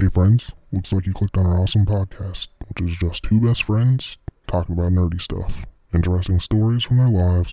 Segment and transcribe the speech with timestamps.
[0.00, 3.64] Hey friends, looks like you clicked on our awesome podcast, which is just two best
[3.64, 7.52] friends talking about nerdy stuff, interesting stories from their lives,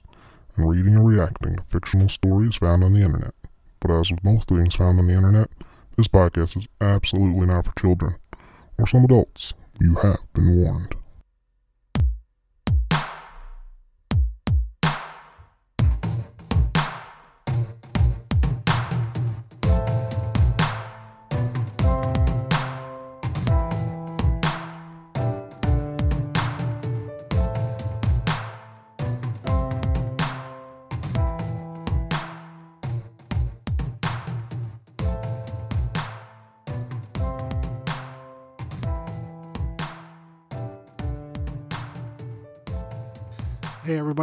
[0.56, 3.34] and reading and reacting to fictional stories found on the internet.
[3.80, 5.50] But as with most things found on the internet,
[5.98, 8.14] this podcast is absolutely not for children
[8.78, 9.56] or some adults.
[9.82, 10.94] You have been warned.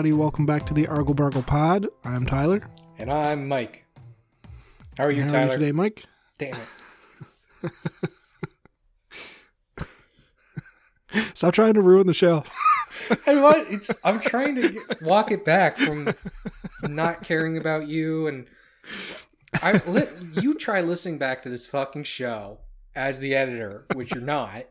[0.03, 1.87] Everybody, welcome back to the Argle Bargle Pod.
[2.05, 2.61] I'm Tyler.
[2.99, 3.87] And I'm Mike.
[4.99, 5.43] How are you, How Tyler?
[5.43, 6.03] are you today, Mike?
[6.39, 6.57] Damn
[7.63, 7.71] it.
[11.35, 12.43] Stop trying to ruin the show.
[13.27, 13.67] What?
[13.71, 16.13] It's I'm trying to get, walk it back from
[16.83, 18.47] not caring about you and
[19.55, 20.09] I li-
[20.41, 22.59] you try listening back to this fucking show
[22.97, 24.65] as the editor, which you're not,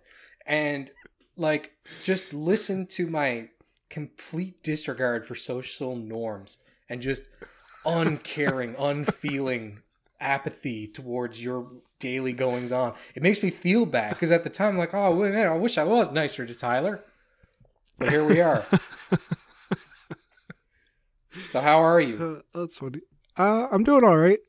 [0.46, 0.92] and
[1.38, 1.72] like
[2.04, 3.48] just listen to my
[3.92, 6.58] complete disregard for social norms
[6.90, 7.30] and just
[7.86, 9.80] uncaring, unfeeling
[10.20, 11.68] apathy towards your
[12.00, 12.94] daily goings on.
[13.14, 15.52] It makes me feel bad because at the time, I'm like, oh wait a minute,
[15.52, 17.04] I wish I was nicer to Tyler.
[18.00, 18.66] But here we are.
[21.52, 22.42] so how are you?
[22.56, 23.02] Uh, that's funny.
[23.38, 24.40] Uh, I'm doing all right.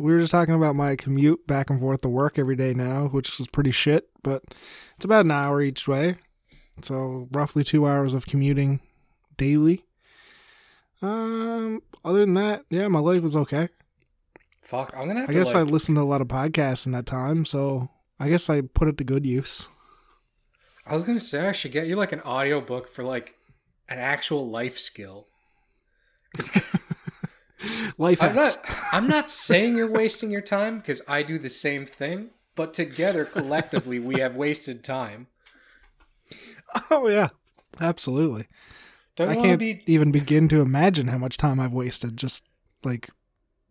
[0.00, 3.06] We were just talking about my commute back and forth to work every day now,
[3.06, 4.42] which is pretty shit, but
[4.96, 6.16] it's about an hour each way.
[6.84, 8.80] So roughly two hours of commuting
[9.36, 9.84] daily.
[11.02, 13.68] Um, other than that, yeah, my life was okay.
[14.62, 16.92] Fuck, I'm gonna have to I guess I listened to a lot of podcasts in
[16.92, 17.88] that time, so
[18.20, 19.66] I guess I put it to good use.
[20.86, 23.34] I was gonna say I should get you like an audiobook for like
[23.88, 25.26] an actual life skill.
[27.98, 28.56] Life I'm hacks.
[28.56, 28.76] not.
[28.92, 32.30] I'm not saying you're wasting your time because I do the same thing.
[32.56, 35.26] But together, collectively, we have wasted time.
[36.90, 37.28] Oh yeah,
[37.80, 38.46] absolutely.
[39.16, 39.92] Don't I you want to can't be?
[39.92, 42.48] even begin to imagine how much time I've wasted just
[42.84, 43.10] like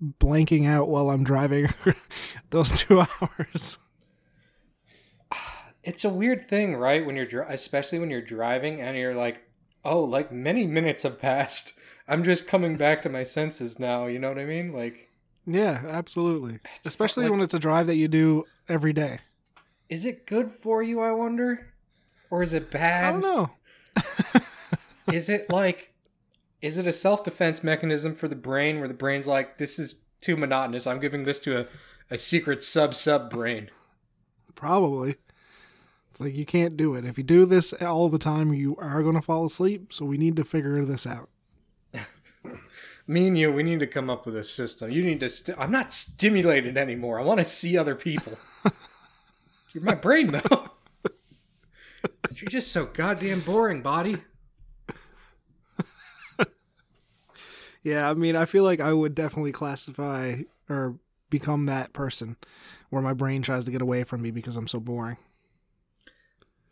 [0.01, 1.69] blanking out while I'm driving
[2.51, 3.77] those two hours.
[5.83, 7.05] It's a weird thing, right?
[7.05, 9.43] When you're, dri- especially when you're driving, and you're like,
[9.85, 11.73] "Oh, like many minutes have passed.
[12.07, 14.73] I'm just coming back to my senses now." You know what I mean?
[14.73, 15.09] Like,
[15.47, 16.59] Yeah, absolutely.
[16.85, 19.19] Especially like- when it's a drive that you do every day.
[19.89, 20.99] is it good for you?
[20.99, 21.73] I wonder,
[22.29, 23.09] or is it bad?
[23.09, 23.49] I don't know.
[25.13, 25.93] is it like
[26.61, 30.37] is it a self-defense mechanism for the brain where the brain's like this is too
[30.37, 31.67] monotonous i'm giving this to a,
[32.11, 33.69] a secret sub sub brain
[34.59, 35.15] Probably.
[36.11, 37.05] It's like you can't do it.
[37.05, 39.93] If you do this all the time, you are going to fall asleep.
[39.93, 41.29] So we need to figure this out.
[43.07, 45.57] me and you we need to come up with a system you need to st-
[45.59, 48.37] i'm not stimulated anymore i want to see other people
[49.73, 50.69] you're my brain though
[52.41, 54.17] you're just so goddamn boring body
[57.81, 60.95] Yeah, I mean, I feel like I would definitely classify or
[61.29, 62.35] become that person
[62.89, 65.17] where my brain tries to get away from me because I'm so boring.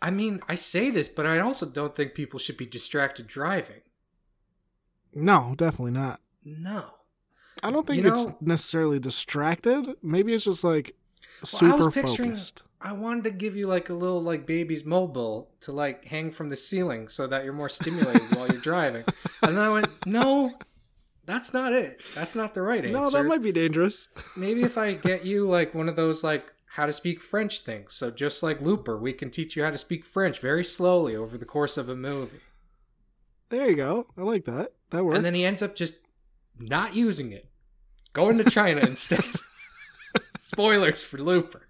[0.01, 3.81] i mean i say this but i also don't think people should be distracted driving
[5.13, 6.19] No, definitely not.
[6.44, 6.85] no
[7.63, 9.95] I don't think You it's necessarily distracted.
[10.03, 10.95] Maybe it's just like
[11.41, 12.61] Well, super focused.
[12.87, 16.47] I wanted to give you like a little like baby's mobile to like hang from
[16.47, 19.03] the ceiling so that you're more stimulated while you're driving.
[19.41, 20.53] And then I went, no,
[21.25, 22.01] that's not it.
[22.15, 22.97] That's not the right answer.
[22.97, 24.07] No, that might be dangerous.
[24.37, 27.93] Maybe if I get you like one of those like how to speak French things.
[27.93, 31.37] So just like Looper, we can teach you how to speak French very slowly over
[31.37, 32.39] the course of a movie.
[33.49, 34.07] There you go.
[34.17, 34.71] I like that.
[34.91, 35.17] That works.
[35.17, 35.95] And then he ends up just
[36.57, 37.49] not using it.
[38.13, 39.25] Going to China instead.
[40.39, 41.67] Spoilers for Looper.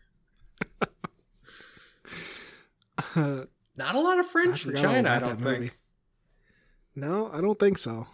[3.16, 5.60] Not a lot of French forgot China, I don't think.
[5.60, 5.72] movie.
[6.96, 8.08] No, I don't think so.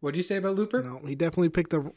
[0.00, 0.82] What do you say about Looper?
[0.82, 1.92] No, he definitely picked the.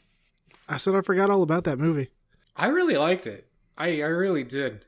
[0.68, 2.10] I said I forgot all about that movie.
[2.56, 3.48] I really liked it.
[3.76, 4.84] I I really did.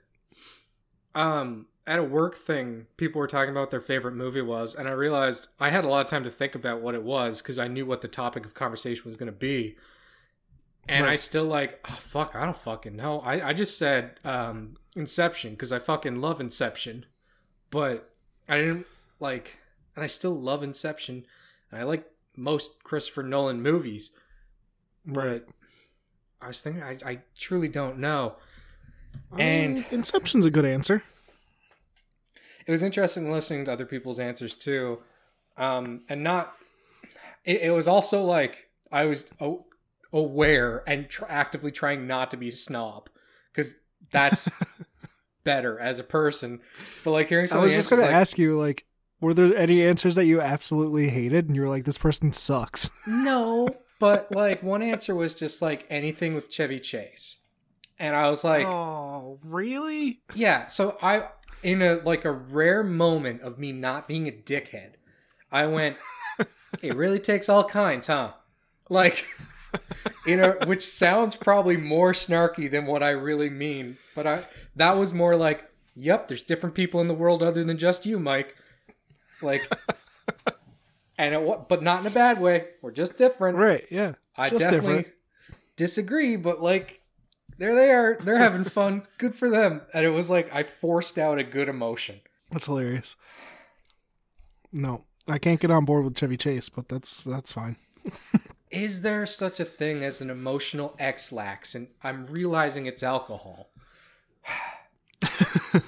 [1.14, 4.86] Um, at a work thing, people were talking about what their favorite movie was, and
[4.86, 7.58] I realized I had a lot of time to think about what it was because
[7.58, 9.76] I knew what the topic of conversation was going to be.
[10.88, 13.20] And I still like, oh, fuck, I don't fucking know.
[13.20, 17.06] I, I just said um, Inception because I fucking love Inception,
[17.70, 18.10] but
[18.48, 18.86] I didn't
[19.20, 19.60] like,
[19.94, 21.24] and I still love Inception,
[21.70, 22.04] and I like
[22.36, 24.12] most Christopher Nolan movies,
[25.06, 25.46] but
[26.40, 28.36] I was thinking, I, I truly don't know.
[29.38, 31.02] And- Um, Inception's a good answer.
[32.66, 35.00] it was interesting listening to other people's answers too
[35.56, 36.54] um and not
[37.44, 39.24] it, it was also like i was
[40.12, 43.08] aware and tr- actively trying not to be a snob
[43.52, 43.74] because
[44.10, 44.48] that's
[45.44, 46.60] better as a person
[47.04, 48.84] but like hearing something, I was just going answers, to ask you, like,
[49.20, 52.90] were there any answers that you absolutely hated, and you were like, "This person sucks"?
[53.06, 53.68] no
[53.98, 57.40] but like one answer was just like anything with chevy chase
[57.98, 60.20] and i was like oh, really?
[60.34, 61.28] Yeah, so I
[61.62, 64.92] in a like a rare moment of me not being a dickhead,
[65.52, 65.96] I went,
[66.82, 68.32] it really takes all kinds, huh?
[68.88, 69.24] Like
[70.26, 74.44] you know, which sounds probably more snarky than what I really mean, but I
[74.76, 78.18] that was more like, yep, there's different people in the world other than just you,
[78.18, 78.56] Mike.
[79.42, 79.70] Like
[81.20, 82.68] and it, but not in a bad way.
[82.80, 83.58] We're just different.
[83.58, 83.86] Right?
[83.90, 84.14] Yeah.
[84.36, 85.06] I definitely different.
[85.76, 87.02] disagree, but like
[87.58, 88.16] there they are.
[88.18, 89.02] They're having fun.
[89.18, 89.82] Good for them.
[89.92, 92.20] And it was like I forced out a good emotion.
[92.50, 93.16] That's hilarious.
[94.72, 97.76] No, I can't get on board with Chevy Chase, but that's that's fine.
[98.70, 101.74] Is there such a thing as an emotional Ex-Lax?
[101.74, 103.70] And I'm realizing it's alcohol.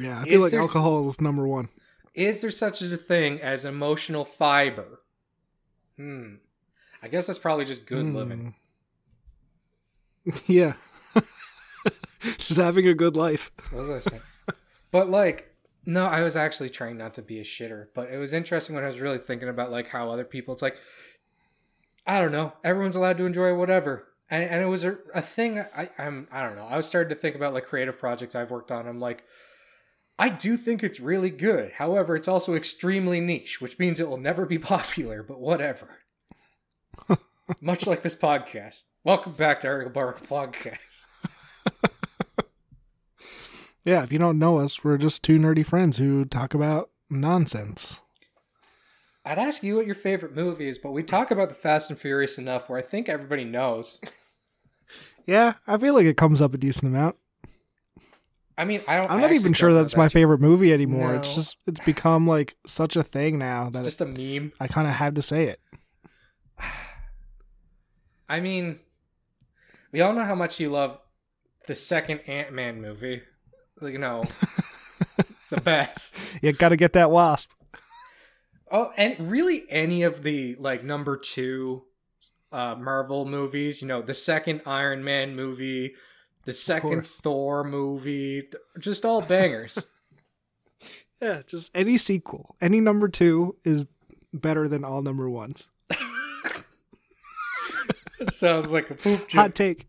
[0.00, 1.68] Yeah, I Is feel like alcohol is number one.
[2.14, 5.00] Is there such a thing as emotional fiber?
[5.96, 6.36] Hmm.
[7.02, 8.54] I guess that's probably just good living.
[10.26, 10.42] Mm.
[10.46, 10.72] yeah.
[12.20, 13.52] Just having a good life.
[13.70, 14.22] What was I saying?
[14.90, 15.54] but like,
[15.86, 17.86] no, I was actually trying not to be a shitter.
[17.94, 20.52] But it was interesting when I was really thinking about like how other people.
[20.52, 20.76] It's like,
[22.08, 22.54] I don't know.
[22.64, 25.60] Everyone's allowed to enjoy whatever, and and it was a, a thing.
[25.60, 26.66] I I'm I don't know.
[26.66, 28.88] I was starting to think about like creative projects I've worked on.
[28.88, 29.24] I'm like.
[30.20, 31.74] I do think it's really good.
[31.74, 36.00] However, it's also extremely niche, which means it will never be popular, but whatever.
[37.60, 38.82] Much like this podcast.
[39.04, 41.06] Welcome back to Argle Bargle Podcast.
[43.88, 48.02] Yeah, if you don't know us, we're just two nerdy friends who talk about nonsense.
[49.28, 51.98] I'd ask you what your favorite movie is, but we talk about the Fast and
[51.98, 54.00] Furious enough where I think everybody knows.
[55.26, 57.16] Yeah, I feel like it comes up a decent amount.
[58.56, 59.10] I mean, I don't.
[59.10, 60.12] I'm not even sure don't know my that.
[60.12, 61.16] favorite movie anymore.
[61.16, 64.54] It's just it's become like such a thing now that It's that just a meme.
[64.58, 65.60] I kind of had to say it.
[68.30, 68.78] I mean,
[69.92, 70.98] we all know how much you love
[71.66, 73.20] the second Ant Man movie.
[73.82, 74.24] Like, You know,
[75.50, 76.38] the best.
[76.42, 77.50] You got to get that wasp.
[78.70, 81.84] Oh, and really any of the like number two
[82.52, 85.94] uh Marvel movies, you know, the second Iron Man movie,
[86.44, 87.06] the second.
[87.06, 88.48] Thor movie,
[88.78, 89.78] just all bangers.
[91.20, 93.86] Yeah, just any sequel, any number two is
[94.32, 95.68] better than all number ones.
[98.20, 99.40] It sounds like a poop joke.
[99.40, 99.86] Hot take.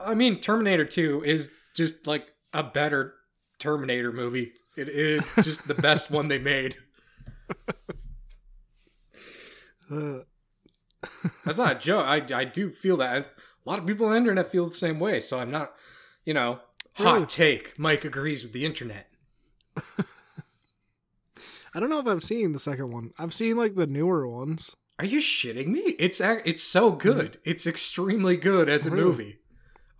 [0.00, 3.14] I mean, Terminator 2 is just like a better
[3.58, 4.52] Terminator movie.
[4.76, 6.76] It is just the best one they made.
[11.44, 12.06] That's not a joke.
[12.06, 13.16] I, I do feel that.
[13.16, 15.72] A lot of people on the internet feel the same way, so I'm not,
[16.24, 16.60] you know,
[16.94, 17.78] hot take.
[17.78, 19.08] Mike agrees with the internet.
[21.74, 23.10] I don't know if I've seen the second one.
[23.18, 24.74] I've seen like the newer ones.
[24.98, 25.80] Are you shitting me?
[25.98, 27.32] It's it's so good.
[27.34, 27.38] Mm.
[27.44, 29.04] It's extremely good as a Really?
[29.04, 29.38] movie.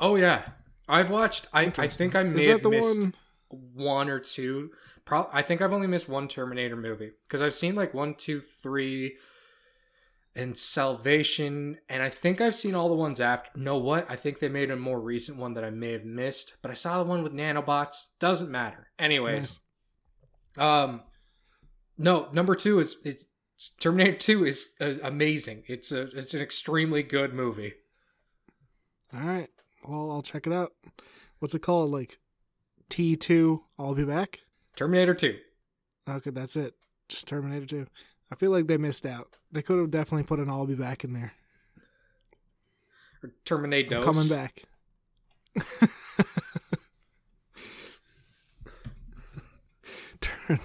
[0.01, 0.43] Oh yeah,
[0.89, 1.49] I've watched.
[1.53, 3.15] I I think I may Is that the missed one?
[3.49, 4.71] One or two.
[5.05, 8.41] Pro- I think I've only missed one Terminator movie because I've seen like one, two,
[8.41, 9.17] three,
[10.35, 13.59] and Salvation, and I think I've seen all the ones after.
[13.59, 14.11] Know what?
[14.11, 16.75] I think they made a more recent one that I may have missed, but I
[16.75, 18.09] saw the one with nanobots.
[18.19, 18.89] Doesn't matter.
[18.99, 19.61] Anyways,
[20.59, 21.03] um,
[21.97, 23.27] no, number two is is
[23.81, 25.63] Terminator Two is uh, amazing.
[25.67, 27.75] It's a it's an extremely good movie.
[29.15, 29.49] All right.
[29.87, 30.73] Well, I'll check it out.
[31.39, 31.91] What's it called?
[31.91, 32.19] Like
[32.91, 34.41] T2, I'll be back?
[34.77, 35.39] Terminator Two.
[36.09, 36.75] Okay, that's it.
[37.09, 37.87] Just Terminator 2.
[38.31, 39.37] I feel like they missed out.
[39.53, 41.33] They could have definitely put an I'll be back in there.
[43.23, 43.31] Or.
[43.51, 44.65] I'm coming back.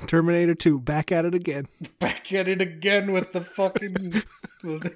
[0.07, 1.67] Terminator 2, back at it again.
[1.99, 4.21] back at it again with the fucking
[4.63, 4.95] with the,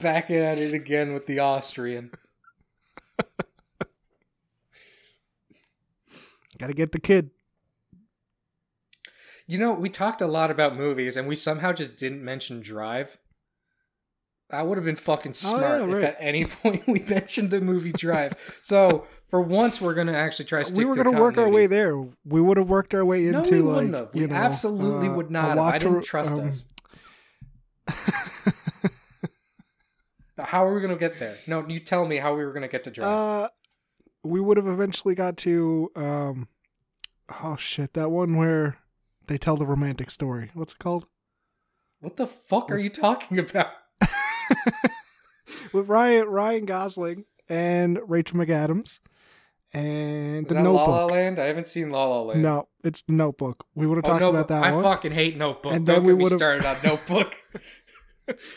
[0.00, 2.10] back at it again with the Austrian.
[6.58, 7.30] Gotta get the kid.
[9.46, 13.18] You know, we talked a lot about movies and we somehow just didn't mention Drive.
[14.50, 17.60] I would have been fucking Oh, smart yeah, if at any point we mentioned the
[17.60, 18.58] movie Drive.
[18.62, 21.96] so for once, we're gonna actually try we were gonna work our way there.
[22.24, 23.32] We would have worked our way into.
[23.32, 24.14] No, we like wouldn't have.
[24.14, 25.58] We know, absolutely uh, would not.
[25.58, 26.66] I didn't trust um, us.
[30.38, 31.36] How are we gonna get there?
[31.46, 33.08] No, you tell me how we were gonna get to drive.
[33.08, 33.48] Uh,
[34.24, 36.48] we would have eventually got to um,
[37.42, 38.78] oh shit, that one where
[39.26, 40.50] they tell the romantic story.
[40.54, 41.06] What's it called?
[42.00, 43.70] what the fuck are you talking about?
[45.72, 49.00] With Ryan Ryan Gosling and Rachel McAdams
[49.72, 51.10] and Is the that La La Notebook.
[51.10, 51.38] Land?
[51.38, 52.42] I haven't seen La La Land.
[52.42, 53.66] No, it's Notebook.
[53.74, 55.72] We would have Oh, talked no, about that I one, fucking hate Notebook.
[55.74, 57.34] And Don't then we get me started on Notebook.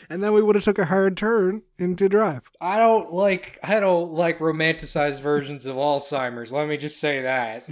[0.09, 2.49] and then we would have took a hard turn into Drive.
[2.59, 6.51] I don't like I don't like romanticized versions of Alzheimer's.
[6.51, 7.65] Let me just say that.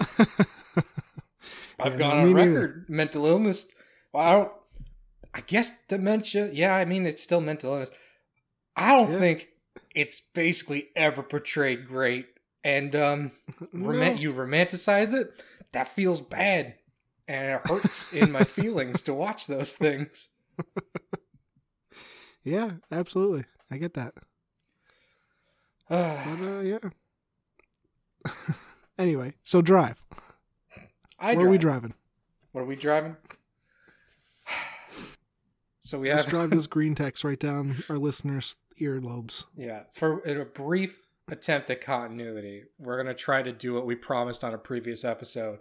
[1.78, 2.50] I've Yeah, gone on neither.
[2.52, 2.86] record.
[2.88, 3.70] Mental illness.
[4.12, 4.52] Well, I don't.
[5.34, 6.50] I guess dementia.
[6.52, 7.90] Yeah, I mean it's still mental illness.
[8.76, 9.18] I don't Yeah.
[9.18, 9.48] think
[9.94, 12.26] it's basically ever portrayed great.
[12.64, 13.32] And um,
[13.72, 15.30] rom- you romanticize it.
[15.72, 16.74] That feels bad,
[17.28, 20.30] and it hurts in my feelings to watch those things.
[22.46, 23.44] Yeah, absolutely.
[23.70, 24.14] I get that.
[25.88, 26.78] But uh, yeah.
[28.98, 30.02] anyway, so Drive.
[31.18, 31.94] I Where are we driving?
[32.52, 33.16] What are we driving?
[35.80, 39.44] So we Let's have drive this green text right down our listeners' earlobes.
[39.56, 42.64] yeah for a brief attempt at continuity.
[42.76, 45.60] We're gonna try to do what we promised on a previous episode,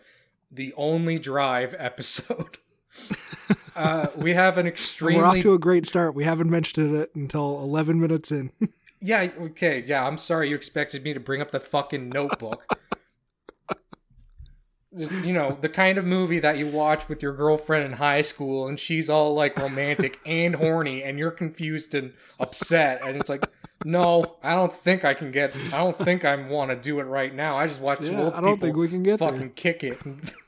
[0.51, 2.57] the only drive episode.
[3.75, 6.15] uh, we have an extremely We're off to a great start.
[6.15, 8.51] We haven't mentioned it until 11 minutes in.
[9.01, 10.05] yeah okay yeah.
[10.07, 12.65] I'm sorry you expected me to bring up the fucking Notebook.
[15.23, 18.65] you know the kind of movie that you watch with your girlfriend in high school
[18.67, 23.45] and she's all like romantic and horny and you're confused and upset and it's like
[23.83, 27.03] no i don't think i can get i don't think i want to do it
[27.03, 29.39] right now i just watched yeah, old I don't people think we can get fucking
[29.39, 29.49] there.
[29.49, 29.99] kick it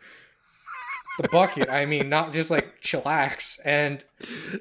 [1.18, 4.04] the bucket i mean not just like chillax and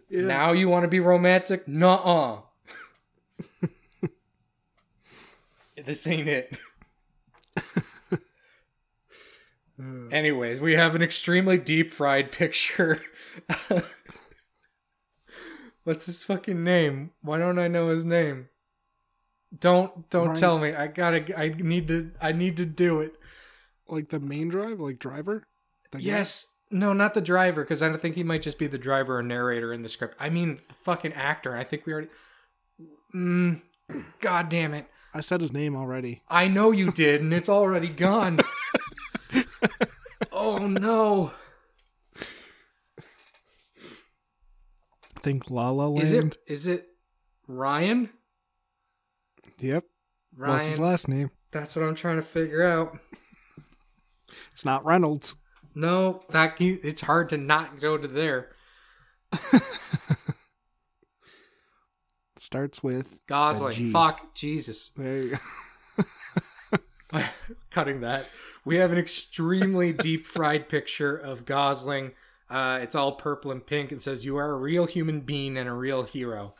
[0.08, 0.22] Yeah.
[0.22, 2.40] now you want to be romantic nuh-uh
[5.84, 6.56] this ain't it
[9.78, 13.02] Uh, Anyways, we have an extremely deep fried picture.
[15.84, 17.10] What's his fucking name?
[17.20, 18.48] Why don't I know his name?
[19.58, 20.75] Don't don't Ryan- tell me.
[20.75, 21.38] I gotta.
[21.38, 22.10] I need to.
[22.20, 23.14] I need to do it.
[23.88, 25.46] like the main drive, like driver?
[25.90, 26.05] The guy?
[26.05, 26.55] Yes.
[26.71, 29.23] No, not the driver, because I don't think he might just be the driver or
[29.23, 30.16] narrator in the script.
[30.19, 31.57] I mean, the fucking actor.
[31.57, 32.09] I think we already.
[33.14, 33.62] Mm,
[34.21, 34.88] God damn it!
[35.14, 36.23] I said his name already.
[36.28, 38.40] I know you did, and it's already gone.
[40.33, 41.33] oh no!
[45.16, 46.02] I think La La Land.
[46.02, 46.37] Is it?
[46.49, 46.88] Is it
[47.47, 48.11] Ryan?
[49.61, 49.85] Yep.
[50.37, 50.52] Ryan.
[50.52, 51.31] What's his last name?
[51.52, 52.99] That's what I'm trying to figure out.
[54.52, 55.37] It's not Reynolds.
[55.76, 58.49] No, that it's hard to not go to there.
[62.38, 63.92] Starts with Gosling.
[63.92, 64.88] Fuck Jesus.
[64.90, 65.37] there you
[67.12, 67.21] go.
[67.71, 68.26] Cutting that.
[68.64, 72.12] We have an extremely deep fried picture of Gosling.
[72.49, 73.92] Uh, it's all purple and pink.
[73.92, 76.54] and says, "You are a real human being and a real hero."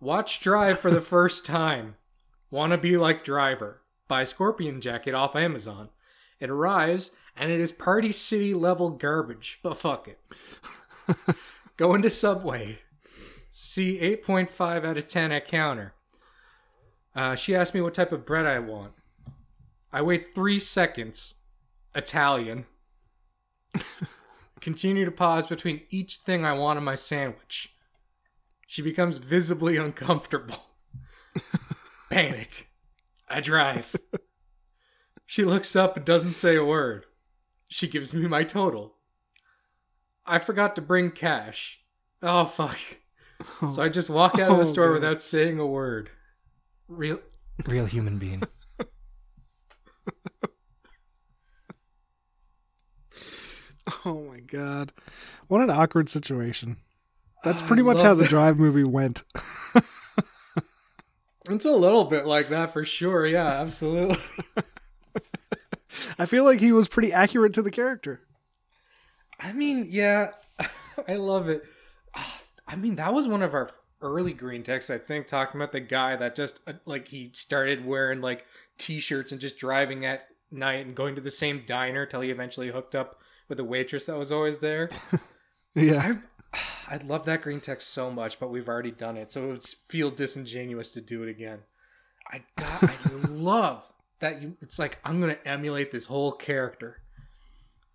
[0.00, 1.94] Watch Drive for the first time.
[2.50, 5.90] Wanna be like Driver buy Scorpion Jacket off Amazon.
[6.40, 10.20] It arrives and it is Party City level garbage, but fuck it.
[11.76, 12.78] Go into Subway.
[13.50, 15.94] See 8.5 out of 10 at counter.
[17.14, 18.92] Uh, she asked me what type of bread I want.
[19.92, 21.34] I wait three seconds.
[21.94, 22.66] Italian.
[24.60, 27.74] Continue to pause between each thing I want in my sandwich.
[28.66, 30.62] She becomes visibly uncomfortable.
[32.10, 32.68] Panic.
[33.28, 33.96] I drive.
[35.26, 37.06] She looks up and doesn't say a word.
[37.68, 38.94] She gives me my total.
[40.26, 41.80] I forgot to bring cash.
[42.22, 42.78] Oh, fuck.
[43.62, 43.70] Oh.
[43.70, 46.10] So I just walk out of the Oh, store without saying a word.
[46.88, 47.20] Real,
[47.66, 48.42] real human being.
[54.04, 54.92] Oh my god.
[55.46, 56.76] What an awkward situation.
[57.42, 58.28] That's I pretty much how the that.
[58.30, 59.22] Drive movie went.
[61.50, 63.24] It's a little bit like that for sure.
[63.26, 64.16] Yeah, absolutely.
[66.18, 68.20] I feel like he was pretty accurate to the character.
[69.40, 70.30] I mean, yeah,
[71.08, 71.64] I love it.
[72.14, 75.72] Ah, I mean, that was one of our early green texts, I think, talking about
[75.72, 78.44] the guy that just uh, like he started wearing like
[78.78, 82.68] t-shirts and just driving at night and going to the same diner till he eventually
[82.68, 84.90] hooked up with a waitress that was always there.
[85.74, 86.16] Yeah.
[86.52, 86.58] I
[86.94, 89.64] I love that green text so much, but we've already done it, so it would
[89.88, 91.60] feel disingenuous to do it again.
[92.30, 92.96] I got, I
[93.28, 94.56] love that you.
[94.60, 97.02] It's like I'm gonna emulate this whole character.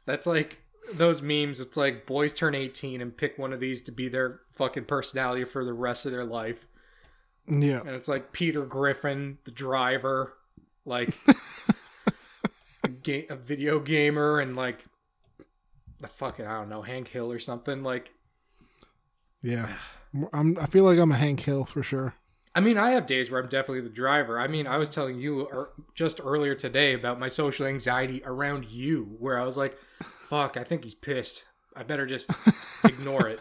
[0.06, 0.62] That's like
[0.94, 1.60] those memes.
[1.60, 5.46] It's like boys turn 18 and pick one of these to be their fucking personality
[5.46, 6.66] for the rest of their life.
[7.48, 7.80] Yeah.
[7.82, 10.34] and it's like Peter Griffin, the driver,
[10.86, 11.10] like
[12.84, 14.86] a, ga- a video gamer, and like
[16.00, 17.84] the fucking I don't know Hank Hill or something.
[17.84, 18.14] Like,
[19.42, 19.70] Yeah.
[20.34, 22.14] I'm I feel like I'm a Hank Hill for sure.
[22.56, 24.40] I mean, I have days where I'm definitely the driver.
[24.40, 29.16] I mean, I was telling you just earlier today about my social anxiety around you,
[29.20, 29.78] where I was like,
[30.26, 31.46] "Fuck, I think he's pissed.
[31.76, 32.30] I better just
[32.84, 33.40] ignore it."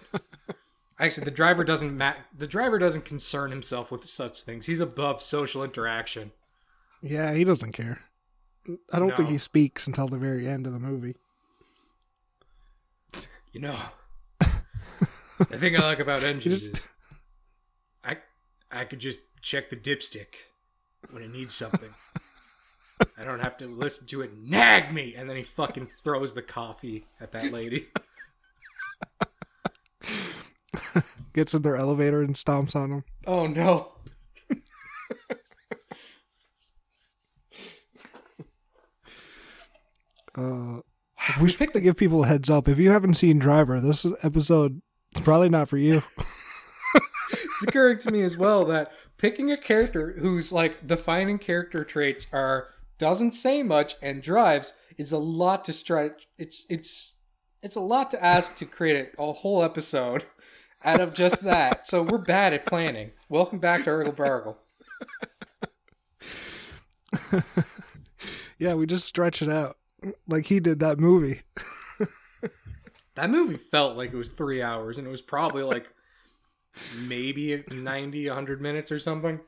[0.99, 4.65] Actually, the driver doesn't ma- the driver doesn't concern himself with such things.
[4.67, 6.33] He's above social interaction.
[7.03, 8.01] Yeah, he doesn't care.
[8.93, 11.17] I don't think he speaks until the very end of the movie.
[13.53, 13.79] You know,
[14.41, 16.89] the thing I like about engines just- is
[18.73, 20.35] I could just check the dipstick
[21.11, 21.91] when it needs something.
[23.19, 26.43] I don't have to listen to it nag me, and then he fucking throws the
[26.43, 27.89] coffee at that lady.
[31.35, 33.05] Gets in their elevator and stomps on him.
[33.27, 33.95] Oh no!
[40.35, 40.81] Uh,
[41.43, 42.67] we should to give people a heads up.
[42.67, 46.03] If you haven't seen Driver, this episode it's probably not for you.
[47.33, 52.27] It's occurring to me as well that picking a character whose like defining character traits
[52.33, 52.69] are
[52.99, 56.29] doesn't say much and drives is a lot to stretch.
[56.37, 57.15] It's it's
[57.63, 60.27] it's a lot to ask to create a, a whole episode
[60.85, 61.87] out of just that.
[61.87, 63.13] So we're bad at planning.
[63.29, 64.59] Welcome back to Argle Bargle.
[68.59, 69.79] yeah, we just stretch it out
[70.29, 71.41] like he did that movie.
[73.15, 75.93] That movie felt like it was three hours, and it was probably like
[77.07, 79.41] maybe 90, 100 minutes or something.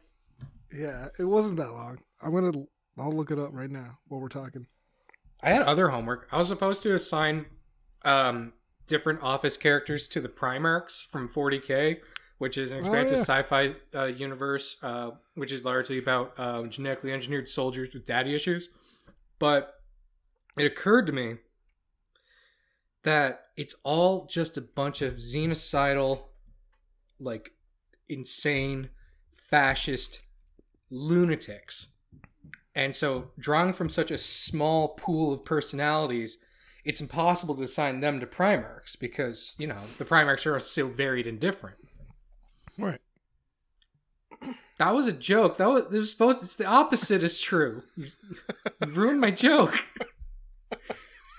[0.73, 1.99] Yeah, it wasn't that long.
[2.21, 2.52] I'm gonna
[2.99, 4.66] I'll look it up right now while we're talking.
[5.43, 6.28] I had other homework.
[6.33, 7.47] I was supposed to assign
[8.04, 8.52] um,
[8.87, 11.99] different office characters to the Primarchs from 40k,
[12.38, 13.23] which is an expansive yeah.
[13.23, 18.71] sci-fi uh, universe, uh, which is largely about uh, genetically engineered soldiers with daddy issues.
[19.38, 19.75] But
[20.57, 21.37] it occurred to me
[23.02, 26.25] that it's all just a bunch of xenocidal,
[27.21, 27.53] like
[28.09, 28.91] insane,
[29.50, 30.23] fascist
[30.91, 31.89] lunatics.
[32.75, 36.39] And so, drawing from such a small pool of personalities,
[36.85, 41.27] it's impossible to assign them to Primarchs because, you know, the Primarchs are so varied
[41.27, 41.77] and different.
[42.77, 43.00] Right.
[44.79, 45.57] That was a joke.
[45.59, 47.85] That was, it was supposed it's the opposite is true.
[47.97, 48.09] You,
[48.81, 49.75] you ruined my joke.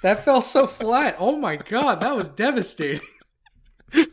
[0.03, 1.17] That fell so flat.
[1.19, 3.01] Oh my god, that was devastating.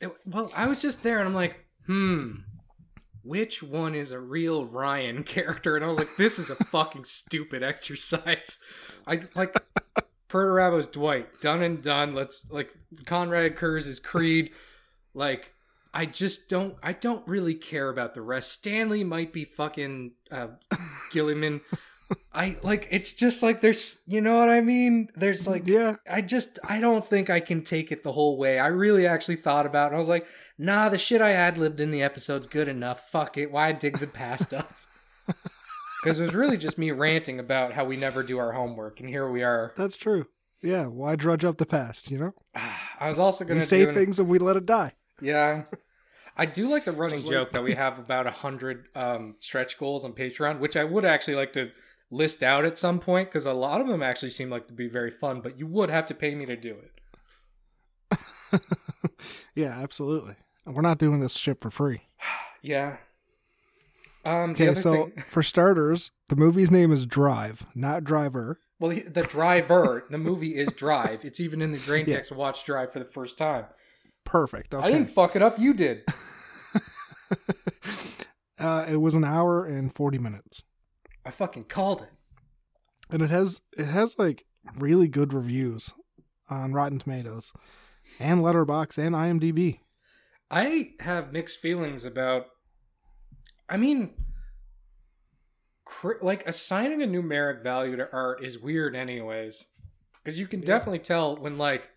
[0.00, 2.30] It- well, I was just there and I'm like, hmm,
[3.22, 5.76] which one is a real Ryan character?
[5.76, 8.58] And I was like, this is a fucking stupid exercise.
[9.06, 9.54] I like
[10.28, 12.14] Perturabo's Dwight, done and done.
[12.14, 12.72] Let's like
[13.04, 14.52] Konrad Curze is Creed.
[15.14, 15.52] Like,
[15.92, 16.76] I just don't.
[16.82, 18.52] I don't really care about the rest.
[18.52, 20.48] Stanley might be fucking uh,
[21.12, 21.60] Guilliman.
[22.32, 22.88] I like.
[22.90, 24.00] It's just like there's.
[24.06, 25.08] You know what I mean?
[25.14, 25.66] There's like.
[25.66, 25.96] Yeah.
[26.08, 26.58] I just.
[26.68, 28.58] I don't think I can take it the whole way.
[28.58, 29.88] I really actually thought about it.
[29.88, 30.26] And I was like,
[30.58, 33.10] nah, the shit I ad libbed in the episode's good enough.
[33.10, 33.50] Fuck it.
[33.50, 34.72] Why dig the past up?
[36.02, 39.08] Because it was really just me ranting about how we never do our homework, and
[39.10, 39.74] here we are.
[39.76, 40.26] That's true.
[40.62, 42.34] Yeah, why drudge up the past, you know?
[43.00, 44.92] I was also going We say an- things and we let it die.
[45.20, 45.64] Yeah.
[46.36, 50.04] I do like the running joke that we have about a hundred um, stretch goals
[50.06, 51.70] on Patreon, which I would actually like to
[52.10, 54.88] list out at some point because a lot of them actually seem like to be
[54.88, 56.76] very fun, but you would have to pay me to do
[58.10, 58.20] it.
[59.54, 60.34] yeah, absolutely.
[60.66, 62.02] We're not doing this shit for free.
[62.62, 62.98] Yeah.
[64.22, 68.60] Um, Okay, so thing, for starters, the movie's name is Drive, not Driver.
[68.78, 71.24] well, the- driver, the movie is Drive.
[71.24, 73.64] It's even in the green text watch Drive for the first time.
[74.26, 74.74] Perfect.
[74.74, 74.84] Okay.
[74.86, 75.58] I didn't fuck it up.
[75.58, 76.04] You did.
[78.58, 80.62] uh, it was an hour and 40 minutes.
[81.30, 82.08] I fucking called it.
[83.08, 85.94] And it has it has like really good reviews
[86.48, 87.52] on Rotten Tomatoes
[88.18, 89.78] and Letterboxd and IMDb.
[90.50, 92.46] I have mixed feelings about.
[93.68, 94.10] I mean,
[96.20, 99.68] like assigning a numeric value to art is weird, anyways,
[100.14, 100.66] because you can Yeah.
[100.66, 101.90] definitely tell when like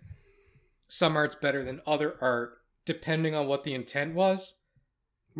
[0.87, 4.59] some art's better than other art, depending on what the intent was.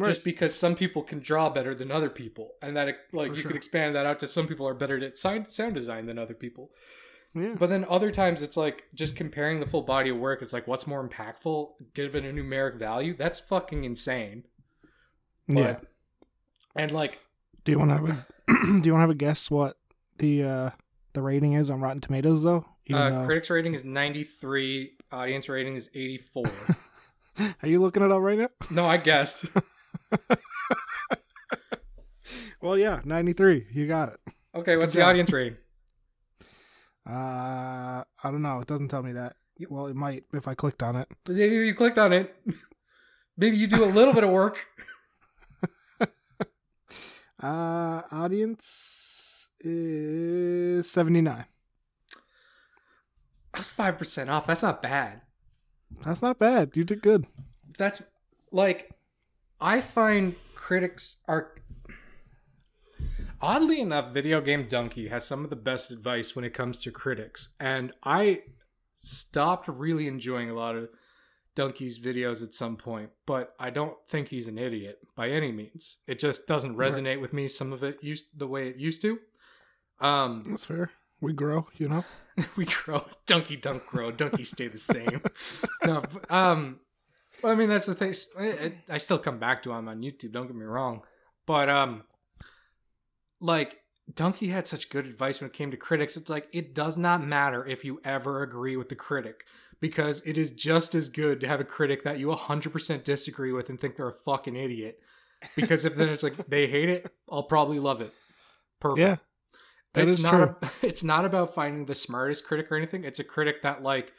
[0.03, 3.41] Just because some people can draw better than other people, and that like For you
[3.41, 3.49] sure.
[3.51, 6.33] could expand that out to some people are better at sound sound design than other
[6.33, 6.71] people.
[7.35, 7.53] yeah.
[7.57, 10.41] But then other times it's like just comparing the full body of work.
[10.41, 13.15] It's like what's more impactful, given a numeric value.
[13.15, 14.45] That's fucking insane.
[15.47, 15.77] yeah.
[16.75, 17.19] And like,
[17.65, 18.25] Do you want to have a
[18.81, 19.77] Do you want to have a guess what
[20.17, 20.69] the uh
[21.13, 22.65] the rating is on Rotten Tomatoes though?
[22.91, 26.45] Uh, though- critics rating is ninety three, audience rating is eighty four.
[27.39, 28.49] Are you looking it up right now?
[28.71, 29.45] No, I guessed.
[32.61, 33.67] Well, yeah, 93.
[33.73, 34.19] You got it.
[34.55, 35.09] Okay, what's Good the job.
[35.09, 35.57] audience rating?
[37.05, 38.61] Uh, I don't know.
[38.61, 39.35] It doesn't tell me that.
[39.69, 41.09] Well, it might if I clicked on it.
[41.27, 42.33] Maybe you clicked on it.
[43.37, 44.65] Maybe you do a little bit of work.
[47.41, 51.43] Uh, audience is 79.
[53.53, 54.47] That's five percent off.
[54.47, 55.19] That's not bad.
[56.05, 56.77] That's not bad.
[56.77, 57.27] You did good.
[57.77, 58.01] That's
[58.53, 58.92] like
[59.63, 61.53] I find critics are
[63.41, 66.91] oddly enough, Video Game Dunkey has some of the best advice when it comes to
[66.91, 67.49] critics.
[67.61, 68.43] And I
[68.97, 70.89] stopped really enjoying a lot of
[71.55, 75.97] Dunkey's videos at some point, but I don't think he's an idiot by any means.
[76.07, 76.91] It just doesn't Right.
[76.91, 79.19] resonate with me some of it used the way it used to.
[80.01, 80.91] Um That's fair.
[81.21, 82.03] We grow, you know?
[82.57, 85.21] we grow dunkey don't grow dunkey stay the same
[85.85, 86.79] no um
[87.43, 90.31] well, i mean that's the thing I, I- still come back to him on youtube
[90.31, 91.03] don't get me wrong
[91.45, 92.03] but um
[93.39, 93.79] like
[94.11, 97.25] dunkey had such good advice when it came to critics it's like it does not
[97.25, 99.45] matter if you ever agree with the critic
[99.79, 103.69] because it is just as good to have a critic that you 100% disagree with
[103.69, 104.99] and think they're a fucking idiot
[105.55, 108.13] because if then it's like they hate it i'll probably love it
[108.79, 109.15] perfect Yeah.
[109.93, 110.55] That it's is not true.
[110.61, 113.03] a- it's not about finding the smartest critic or anything.
[113.03, 114.11] It's a critic that like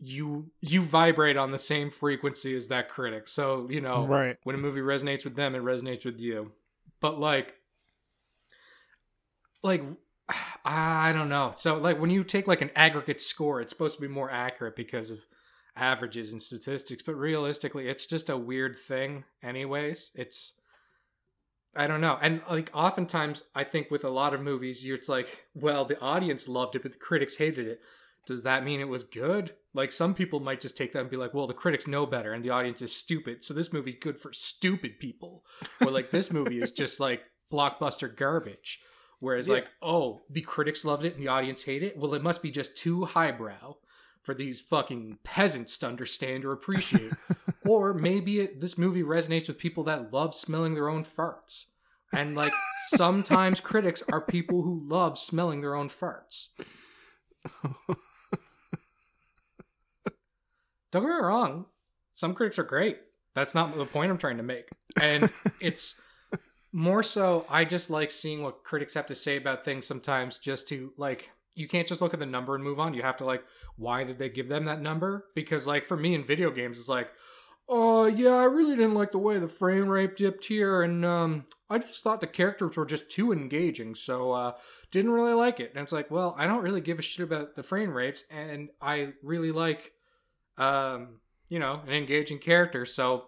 [0.00, 3.28] you you vibrate on the same frequency as that critic.
[3.28, 4.36] So, you know, Right.
[4.42, 6.52] when a movie resonates with them, it resonates with you.
[7.00, 7.54] But like
[9.62, 9.82] like
[10.64, 11.52] I don't know.
[11.56, 14.76] So like when you take like an aggregate score, it's supposed to be more accurate
[14.76, 15.20] because of
[15.76, 20.12] averages and statistics, but realistically, it's just a weird thing anyways.
[20.14, 20.54] It's
[21.76, 22.18] I don't know.
[22.20, 26.00] And like oftentimes I think with a lot of movies, you're it's like, well, the
[26.00, 27.80] audience loved it, but the critics hated it.
[28.26, 29.54] Does that mean it was good?
[29.74, 32.32] Like some people might just take that and be like, well, the critics know better
[32.32, 33.44] and the audience is stupid.
[33.44, 35.44] So this movie's good for stupid people.
[35.80, 38.80] Or like this movie is just like blockbuster garbage.
[39.20, 39.54] Whereas Yeah.
[39.54, 41.96] like, oh, the critics loved it and the audience hate it.
[41.96, 43.76] Well, it must be just too highbrow
[44.22, 47.12] for these fucking peasants to understand or appreciate.
[47.66, 51.66] or maybe it, this movie resonates with people that love smelling their own farts.
[52.12, 52.52] And like
[52.90, 56.48] sometimes critics are people who love smelling their own farts.
[60.94, 61.66] Don't get me wrong,
[62.14, 63.00] some critics are great.
[63.34, 64.68] That's not the point I'm trying to make.
[65.02, 65.28] And
[65.60, 66.00] it's
[66.70, 70.68] more so I just like seeing what critics have to say about things sometimes just
[70.68, 72.94] to like you can't just look at the number and move on.
[72.94, 73.42] You have to like
[73.74, 75.24] why did they give them that number?
[75.34, 77.10] Because like for me in video games it's like
[77.68, 81.46] oh yeah, I really didn't like the way the frame rate dipped here and um
[81.68, 84.52] I just thought the characters were just too engaging, so uh
[84.92, 85.72] didn't really like it.
[85.74, 88.68] And it's like, well, I don't really give a shit about the frame rates and
[88.80, 89.90] I really like
[90.58, 93.26] um you know, an engaging character, so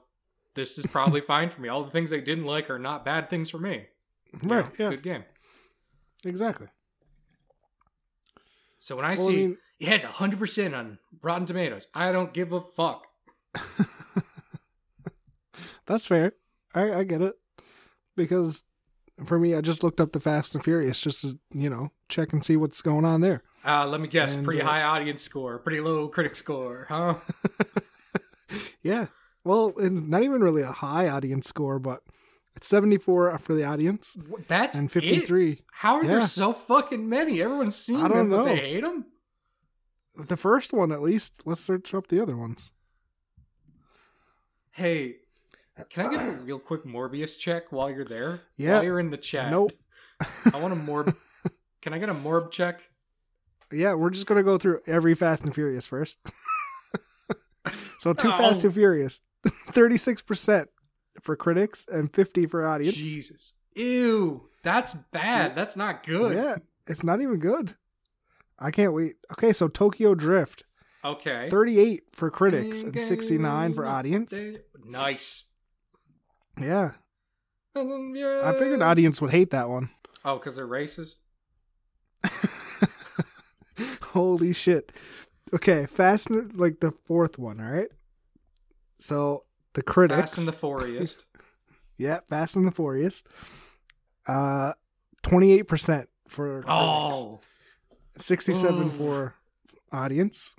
[0.55, 1.69] this is probably fine for me.
[1.69, 3.87] All the things they didn't like are not bad things for me.
[4.33, 4.65] You Right.
[4.65, 4.91] know, Yeah.
[4.91, 5.25] Good game.
[6.25, 6.69] Exactly.
[8.79, 12.33] So when I Well, I see mean- it has 100% on Rotten Tomatoes, I don't
[12.33, 13.07] give a fuck.
[15.87, 16.33] That's fair.
[16.75, 17.35] I, I get it.
[18.17, 18.65] Because
[19.25, 22.33] for me, I just looked up the Fast and Furious just to, you know, check
[22.33, 23.43] and see what's going on there.
[23.67, 27.15] Uh, let me guess, And, pretty uh, high audience score, pretty low critic score, huh?
[28.87, 29.07] Yeah.
[29.43, 32.03] Well, it's not even really a high audience score, but
[32.55, 34.93] it's 74 for the audience That's and it?
[34.93, 35.63] 53.
[35.73, 37.43] How are there so fucking many?
[37.43, 39.07] Everyone's seen I don't them, but they hate them?
[40.17, 41.43] The first one, at least.
[41.45, 42.73] Let's search up the other ones.
[44.71, 45.17] Hey,
[45.91, 48.43] can I get a real quick Morbius check while you're there?
[48.57, 48.75] Yeah.
[48.75, 49.51] While you're in the chat.
[49.51, 49.73] Nope.
[50.21, 51.15] I want a Morb.
[51.83, 52.83] can I get a Morb check?
[53.73, 56.21] Yeah, we're just going to go through every Fast and Furious first.
[57.99, 58.39] so, Too Oh.
[58.39, 60.67] Fast and Furious, 36%
[61.23, 62.95] for critics and 50 for audience.
[62.95, 63.55] Jesus.
[63.75, 64.49] Ew.
[64.63, 65.55] That's bad.
[65.55, 66.37] That's not good.
[66.37, 67.75] Yeah, it's not even good.
[68.59, 69.17] I can't wait.
[69.33, 70.65] Okay, so Tokyo Drift,
[71.05, 71.49] Okay.
[71.51, 74.45] 38 for critics and 69 for audience.
[74.85, 75.45] Nice.
[76.61, 76.93] Yeah,
[77.77, 77.81] I
[78.45, 79.91] I figured audience would hate that one.
[80.25, 81.19] Oh, because they're racist?
[84.17, 84.93] Holy shit.
[85.53, 87.91] Okay, Fast and like the fourth one, all right?
[88.99, 90.21] So the critics.
[90.21, 91.25] Fast and the Furious.
[91.99, 93.23] yeah, Fast and the Furious.
[94.27, 94.73] Uh
[95.23, 97.41] 28% for critics, oh,
[98.17, 98.89] 67 Ooh.
[98.89, 99.35] for
[99.93, 100.55] audience.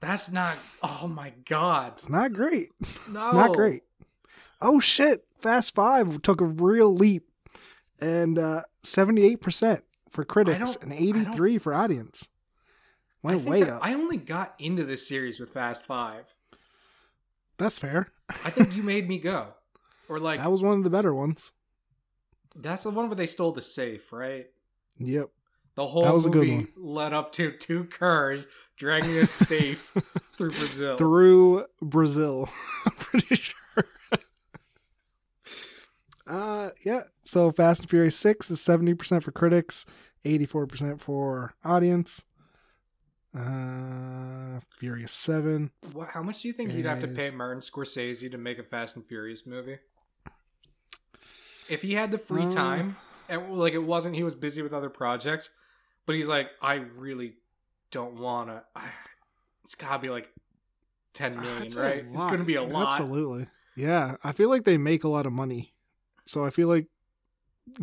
[0.00, 0.58] that's not.
[0.82, 1.92] Oh my God.
[1.92, 2.70] It's not great.
[3.08, 3.32] No.
[3.32, 3.82] Not great.
[4.60, 5.24] Oh shit!
[5.40, 7.28] Fast Five took a real leap,
[8.00, 12.28] and uh, seventy-eight percent for critics and I eighty-three for audience.
[13.24, 13.80] I, Went way up.
[13.84, 16.34] I only got into this series with Fast Five.
[17.58, 18.08] That's fair.
[18.44, 19.48] I think you made me go.
[20.08, 21.52] Or like that was one of the better ones.
[22.56, 24.46] that's the one where they stole the safe, right?
[24.98, 25.30] Yep.
[25.74, 26.68] The whole That was a good movie one.
[26.76, 29.96] led up to two cars dragging a safe
[30.36, 30.96] through Brazil.
[30.98, 32.48] Through Brazil.
[32.86, 33.84] I'm pretty sure.
[36.26, 37.02] uh yeah.
[37.22, 39.86] So Fast and Furious 6 is 70% for critics,
[40.24, 42.24] 84% for audience.
[43.34, 45.70] Uh Furious 7.
[45.92, 48.62] What, how much do you think you'd have to pay Martin Scorsese to make a
[48.62, 49.78] Fast and Furious movie?
[51.68, 52.96] If he had the free Uh, time,
[53.28, 55.50] and like it wasn't, he was busy with other projects,
[56.04, 57.34] but he's like, I really
[57.90, 58.62] don't want to.
[59.64, 60.28] It's gotta be like
[61.14, 62.04] ten million, That's right?
[62.04, 62.88] It's gonna be a lot.
[62.88, 63.46] Absolutely.
[63.76, 64.16] Yeah.
[64.24, 65.72] I feel like they make a lot of money.
[66.26, 66.88] So I feel like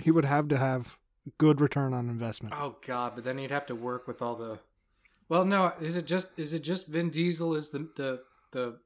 [0.04, 0.98] he would have to have
[1.38, 2.54] good return on investment.
[2.58, 4.60] Oh god, but then he'd have to work with all the.
[5.30, 8.80] Well, no, is it just is it just Vin Diesel is the the the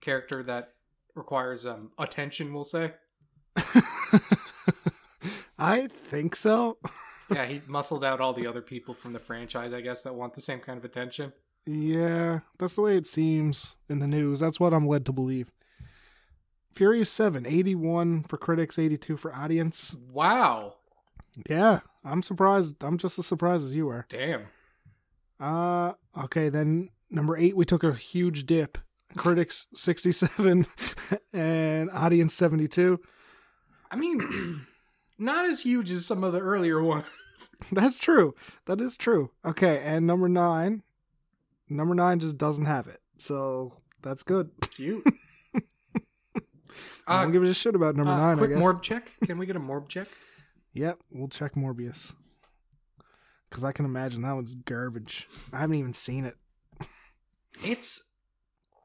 [0.00, 0.74] character that
[1.14, 2.52] requires um attention?
[2.52, 2.92] We'll say.
[5.58, 6.76] I think so.
[7.32, 10.34] yeah, he muscled out all the other people from the franchise, I guess, that want
[10.34, 11.32] the same kind of attention.
[11.64, 14.40] Yeah, that's the way it seems in the news.
[14.40, 15.52] That's what I'm led to believe.
[16.72, 19.94] Furious 7, 81 for critics, 82 for audience.
[20.10, 20.76] Wow.
[21.48, 22.82] Yeah, I'm surprised.
[22.82, 24.06] I'm just as surprised as you are.
[24.08, 24.46] Damn.
[25.40, 25.92] Uh,
[26.24, 28.78] okay, then number 8 we took a huge dip.
[29.16, 30.64] Critics 67
[31.34, 32.98] and audience 72.
[33.90, 34.64] I mean,
[35.18, 37.04] not as huge as some of the earlier ones.
[37.72, 38.32] That's true.
[38.66, 39.30] That is true.
[39.44, 40.82] Okay, and number 9
[41.68, 43.00] number 9 just doesn't have it.
[43.18, 44.50] So, that's good.
[44.74, 45.04] Cute.
[47.06, 48.62] I Uh, don't give a shit about number uh, 9, I quick guess.
[48.62, 49.12] morb check.
[49.24, 50.06] Can we get a morb check?
[50.74, 52.14] Yep, we'll check Morbius.
[53.52, 55.28] Because I can imagine that one's garbage.
[55.52, 56.36] I haven't even seen it.
[57.62, 58.08] It's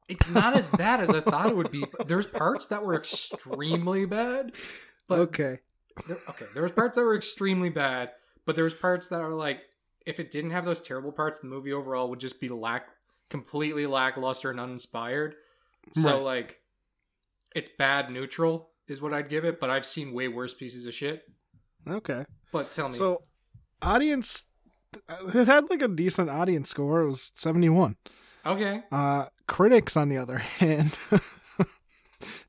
[0.10, 1.86] it's not as bad as I thought it would be.
[2.06, 4.52] There's parts that were extremely bad,
[5.08, 5.60] but okay.
[6.06, 8.12] there, okay, there was parts that were extremely bad,
[8.46, 9.62] but there was parts that are like
[10.06, 12.88] if it didn't have those terrible parts, the movie overall would just be lack
[13.30, 15.36] completely lackluster and uninspired.
[15.94, 16.24] So Right.
[16.24, 16.60] like
[17.56, 20.94] it's bad neutral is what I'd give it, but I've seen way worse pieces of
[20.94, 21.24] shit.
[21.88, 22.26] Okay.
[22.52, 23.24] But tell me, So,
[23.82, 24.48] audience,
[25.34, 27.02] it had like a decent audience score.
[27.02, 27.96] It was 71.
[28.46, 30.98] okay, Uh, critics, on the other hand,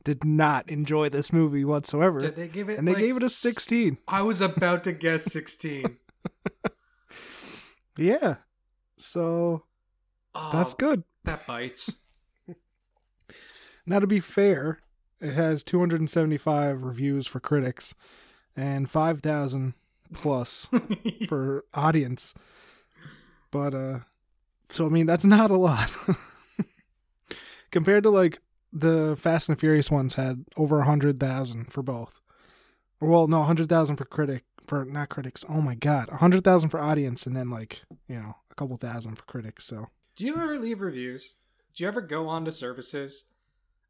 [0.05, 2.19] did not enjoy this movie whatsoever.
[2.21, 2.79] did they give it?
[2.79, 3.99] and they like, gave it a 16.
[4.09, 5.99] I was about to guess sixteen.
[7.97, 8.37] Yeah.
[8.97, 9.65] So,
[10.35, 11.03] Oh, that's good.
[11.25, 11.93] that bites.
[13.87, 14.79] Now, to be fair,
[15.21, 17.95] it has 275 reviews for critics
[18.55, 19.75] and 5,000
[20.13, 20.69] plus
[21.29, 22.35] for audience.
[23.51, 23.99] But uh
[24.69, 25.91] so I mean that's not a lot.
[27.71, 28.41] Compared to like
[28.73, 32.21] the Fast and Furious ones had over a hundred thousand for both.
[33.01, 35.45] Well, no, a hundred thousand for critic for not critics.
[35.49, 36.09] Oh my god.
[36.11, 39.65] A hundred thousand for audience and then like, you know, a couple thousand for critics,
[39.65, 41.35] so Do you ever leave reviews?
[41.75, 43.25] Do you ever go on to services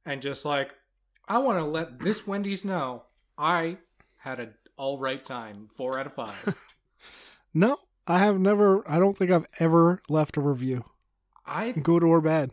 [0.04, 0.70] and just like,
[1.26, 3.04] I want to let this Wendy's know
[3.36, 3.78] I
[4.18, 6.56] had an all right time, four out of five.
[7.54, 10.84] No, I have never I don't think I've ever left a review.
[11.46, 12.52] I Good or bad.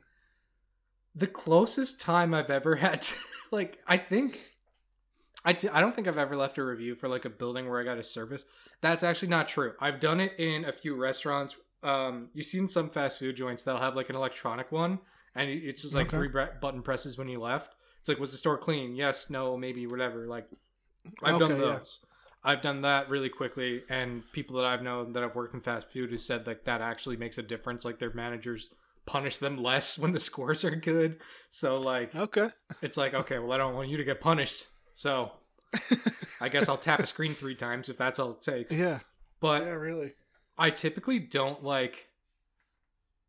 [1.14, 3.16] the closest time I've ever had, to,
[3.52, 4.40] like, I think.
[5.44, 7.80] I, t- I don't think I've ever left a review for like a building where
[7.80, 8.46] I got a service.
[8.82, 9.74] That's actually not true.
[9.80, 11.56] I've done it in a few restaurants.
[11.84, 14.98] Um, you've seen some fast food joints that'll have like an electronic one,
[15.36, 16.18] and it's just like Okay.
[16.18, 17.76] three button presses when you left.
[18.00, 18.96] It's like, was the store clean?
[18.96, 20.26] Yes, no, maybe, whatever.
[20.26, 20.48] Like,
[21.22, 21.80] I've done Okay, yeah.
[22.46, 25.90] I've done that really quickly, and people that I've known that have worked in fast
[25.92, 27.84] food has said like that actually makes a difference.
[27.84, 28.70] Like their managers
[29.08, 31.20] punish them less when the scores are good.
[31.50, 32.50] So like Okay.
[32.82, 35.32] it's like okay, well I don't want you to get punished, so
[36.40, 38.78] I guess I'll tap a screen three times if that's all it takes.
[38.78, 39.00] Yeah.
[39.40, 40.14] But Yeah, really.
[40.58, 42.10] I typically don't like.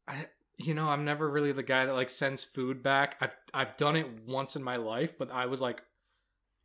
[0.07, 0.27] I
[0.59, 3.17] you know I'm never really the guy that like sends food back.
[3.21, 5.83] I've I've done it once in my life, but I was like,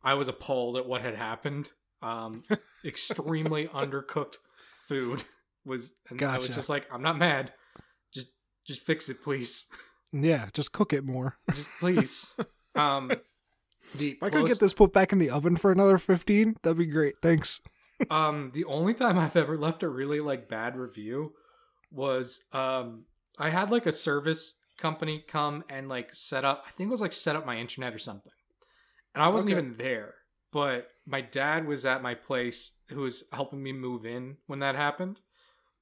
[0.03, 1.71] I was appalled at what had happened.
[2.01, 2.43] Um,
[2.85, 4.35] extremely undercooked
[4.87, 5.23] food
[5.65, 7.53] was, and I was just like, I'm not mad.
[8.13, 8.31] Just
[8.65, 9.65] just fix it, please.
[10.13, 11.37] Yeah, just cook it more.
[11.53, 12.27] Just please.
[12.75, 13.11] Um,
[13.95, 16.77] the If I could get this put back in the oven for another 15, that'd
[16.77, 17.15] be great.
[17.21, 17.61] Thanks.
[18.09, 21.33] um the only time i've ever left a really like bad review
[21.91, 23.05] was um
[23.37, 26.99] i had like a service company come and like set up i think it was
[27.01, 28.31] like set up my internet or something
[29.13, 29.59] and i wasn't Okay.
[29.61, 30.15] even there
[30.51, 34.75] but my dad was at my place who was helping me move in when that
[34.75, 35.19] happened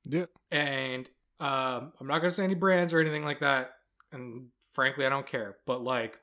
[0.05, 0.25] Yeah.
[0.51, 3.71] and um i'm not gonna say any brands or anything like that
[4.11, 6.19] and frankly i don't care but like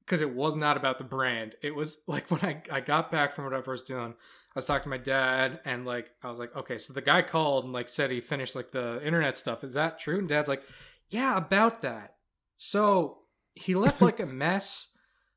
[0.00, 1.56] because it was not about the brand.
[1.62, 4.64] It was like when I, I got back from what I was doing, I was
[4.64, 7.72] talking to my dad and like I was like, okay, so the guy called and
[7.72, 9.64] like said he finished like the internet stuff.
[9.64, 10.18] Is that true?
[10.20, 10.62] And dad's like,
[11.08, 12.14] yeah, about that.
[12.56, 13.18] So
[13.54, 14.92] he left like a mess.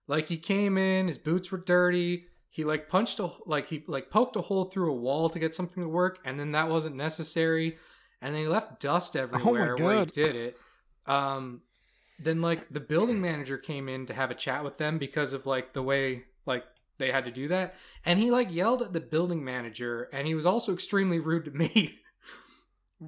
[0.10, 2.26] Like he came in, his boots were dirty.
[2.50, 5.54] He like punched a like he like poked a hole through a wall to get
[5.56, 7.78] something to work, and then that wasn't necessary.
[8.22, 10.58] And then he left dust everywhere where he did it.
[11.06, 11.62] Um,
[12.20, 15.46] then like the building manager came in to have a chat with them because of
[15.46, 16.66] like the way like
[16.98, 20.34] they had to do that, and he like yelled at the building manager, and he
[20.36, 21.94] was also extremely rude to me.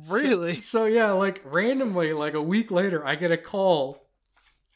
[0.03, 0.59] So- Really?
[0.61, 4.07] So, yeah, like randomly, like a week later, I get a call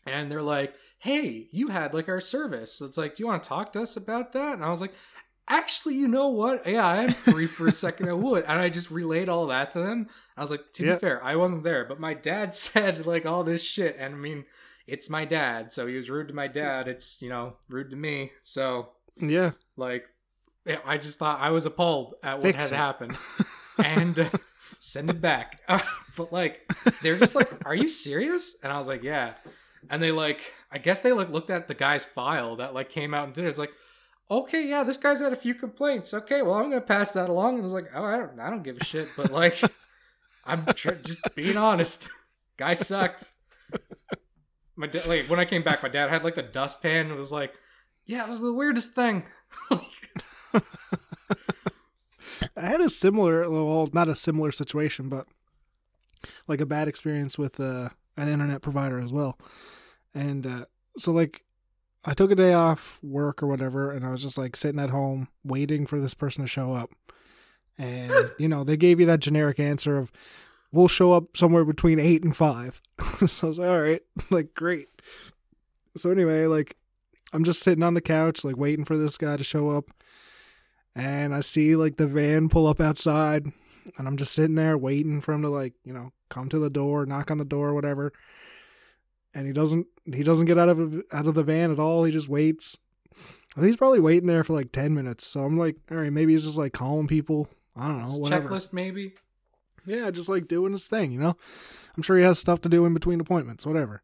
[0.05, 0.73] and they're like,
[1.05, 2.73] Hey, you had like our service.
[2.73, 4.53] So it's like, Do you want to talk to us about that?
[4.53, 4.93] And I was like,
[5.47, 6.67] Actually, you know what?
[6.67, 8.09] Yeah, I am free for a second.
[8.09, 8.43] I would.
[8.45, 10.07] And I just relayed all that to them.
[10.35, 10.93] I was like, To Yeah.
[10.95, 13.95] be fair, I wasn't there, but my dad said like all this shit.
[13.99, 14.45] And I mean,
[14.87, 15.71] it's my dad.
[15.71, 16.87] So he was rude to my dad.
[16.87, 18.31] It's, you know, rude to me.
[18.41, 18.89] So,
[19.21, 19.51] Yeah.
[19.77, 20.05] like,
[20.65, 22.75] yeah, I just thought I was appalled at what had it.
[22.75, 23.15] happened
[23.77, 24.29] and uh,
[24.79, 25.61] send it back.
[26.17, 26.61] but like,
[27.03, 29.33] they're just like, "Are you serious?" And I was like, "Yeah."
[29.89, 33.13] And they like, I guess they like looked at the guy's file that like came
[33.13, 33.49] out and did it.
[33.49, 33.73] It's like,
[34.29, 36.13] okay, yeah, this guy's had a few complaints.
[36.13, 37.55] Okay, well, I'm gonna pass that along.
[37.55, 39.09] And I was like, oh, I don't, I don't give a shit.
[39.15, 39.59] But like,
[40.45, 42.09] I'm tr- just being honest.
[42.57, 43.31] Guy sucked.
[44.75, 47.07] My dad, like when I came back, my dad had like the dustpan.
[47.07, 47.53] and was like,
[48.05, 49.25] yeah, it was the weirdest thing.
[52.57, 55.27] I had a similar, well, not a similar situation, but
[56.47, 59.37] like a bad experience with uh, an internet provider as well.
[60.13, 60.65] And uh,
[60.97, 61.43] so, like,
[62.03, 64.89] I took a day off work or whatever, and I was just like sitting at
[64.89, 66.91] home waiting for this person to show up.
[67.77, 70.11] And, you know, they gave you that generic answer of,
[70.71, 72.81] we'll show up somewhere between eight and five.
[73.27, 74.89] so I was like, all right, like, great.
[75.97, 76.77] So, anyway, like,
[77.33, 79.89] I'm just sitting on the couch, like, waiting for this guy to show up
[80.95, 83.51] and I see like the van pull up outside,
[83.97, 86.69] and I'm just sitting there waiting for him to like you know come to the
[86.69, 88.13] door, knock on the door, whatever.
[89.33, 92.03] And he doesn't he doesn't get out of out of the van at all.
[92.03, 92.77] He just waits.
[93.59, 95.25] He's probably waiting there for like ten minutes.
[95.25, 97.47] So I'm like, all right, maybe he's just like calling people.
[97.75, 98.49] I don't know, whatever.
[98.49, 99.13] Checklist, maybe.
[99.85, 101.37] Yeah, just like doing his thing, you know?
[101.95, 104.01] I'm sure he has stuff to do in between appointments, whatever.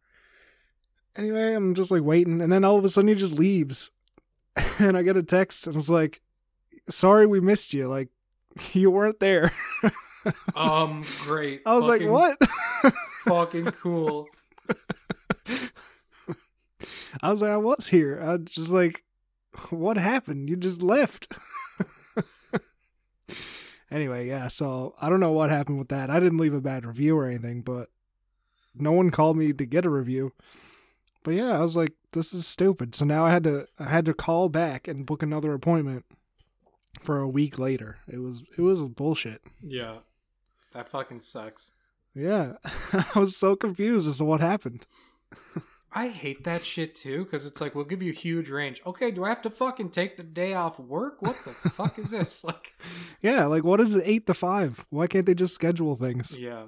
[1.15, 3.91] Anyway, I'm just like waiting, and then all of a sudden he just leaves.
[4.79, 6.21] and I get a text, and it's like,
[6.89, 7.87] sorry we missed you.
[7.87, 8.09] Like,
[8.73, 9.51] you weren't there.
[10.55, 11.61] Um, great.
[11.65, 12.37] I was like, what?
[13.25, 14.27] Fucking cool.
[17.21, 18.19] I was like, I was here.
[18.21, 19.03] I was just like,
[19.69, 20.49] what happened?
[20.49, 21.33] You just left.
[23.91, 26.09] anyway, yeah, so I don't know what happened with that.
[26.09, 27.89] I didn't leave a bad review or anything, but
[28.73, 30.31] no one called me to get a review.
[31.23, 32.95] But yeah, I was like, this is stupid.
[32.95, 36.05] So now I had to I had to call back and book another appointment
[36.99, 37.97] for a week later.
[38.07, 39.41] It was it was bullshit.
[39.61, 39.97] Yeah.
[40.73, 41.71] That fucking sucks.
[42.15, 42.53] Yeah.
[43.15, 44.85] I was so confused as to what happened.
[45.93, 48.81] I hate that shit too, because it's like we'll give you huge range.
[48.85, 51.21] Okay, do I have to fucking take the day off work?
[51.21, 52.43] What the fuck is this?
[52.45, 52.73] Like,
[53.21, 54.85] Yeah, like what is it eight to five?
[54.89, 56.37] Why can't they just schedule things?
[56.37, 56.63] yeah.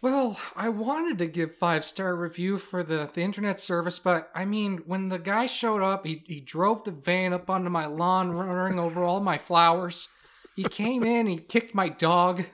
[0.00, 4.44] Well, I wanted to give five star review for the, the internet service, but I
[4.46, 8.30] mean, when the guy showed up, he, he drove the van up onto my lawn,
[8.32, 10.08] running over all my flowers.
[10.56, 12.44] He came in, he kicked my dog.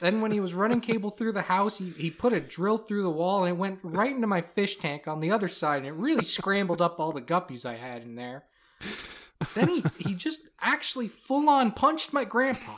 [0.00, 3.02] Then, when he was running cable through the house, he, he put a drill through
[3.02, 5.86] the wall and it went right into my fish tank on the other side, and
[5.86, 8.44] it really scrambled up all the guppies I had in there.
[9.54, 12.76] Then he, he just actually full on punched my grandpa.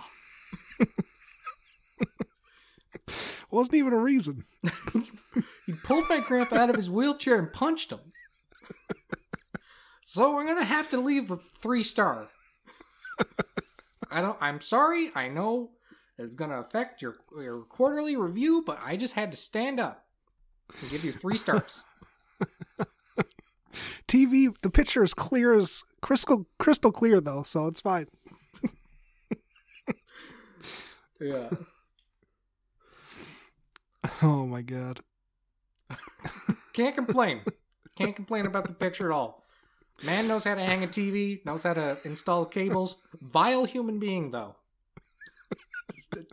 [3.51, 4.45] Wasn't even a reason.
[5.67, 8.01] He pulled my grandpa out of his wheelchair and punched him.
[10.01, 12.31] So we're gonna have to leave a three star.
[14.11, 14.37] I don't.
[14.41, 15.13] I'm sorry.
[15.15, 15.71] I know
[16.19, 20.05] it's gonna affect your your quarterly review, but I just had to stand up
[20.81, 21.85] and give you three stars.
[24.09, 28.09] TV, the picture is clear as crystal crystal clear though, so it's fine.
[31.21, 31.51] yeah.
[34.23, 35.01] Oh my god.
[36.73, 37.43] Can't complain.
[37.97, 39.45] Can't complain about the picture at all.
[40.05, 43.03] Man knows how to hang a TV, knows how to install cables.
[43.21, 44.57] Vile human being though.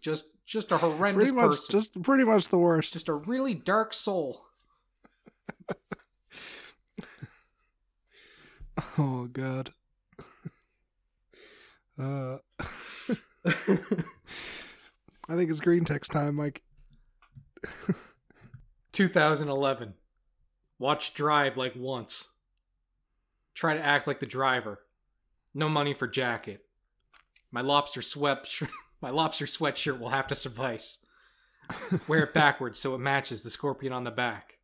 [0.02, 1.72] Just just a horrendous Pretty much person.
[1.72, 2.94] just pretty much the worst.
[2.94, 4.46] just a really dark soul.
[9.00, 9.74] Oh god.
[12.00, 12.38] Uh
[15.30, 16.62] I think it's green text time, Mike.
[18.92, 19.94] 2011.
[20.80, 22.30] Watch drive like once.
[23.54, 24.80] Try to act like the driver.
[25.54, 26.66] No money for jacket.
[27.52, 28.48] My lobster sweat
[29.02, 31.06] my lobster sweatshirt will have to suffice.
[32.08, 34.58] Wear it backwards so it matches the scorpion on the back.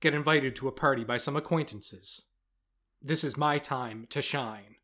[0.00, 2.26] Get invited to a party by some acquaintances.
[3.02, 4.76] This is my time to shine.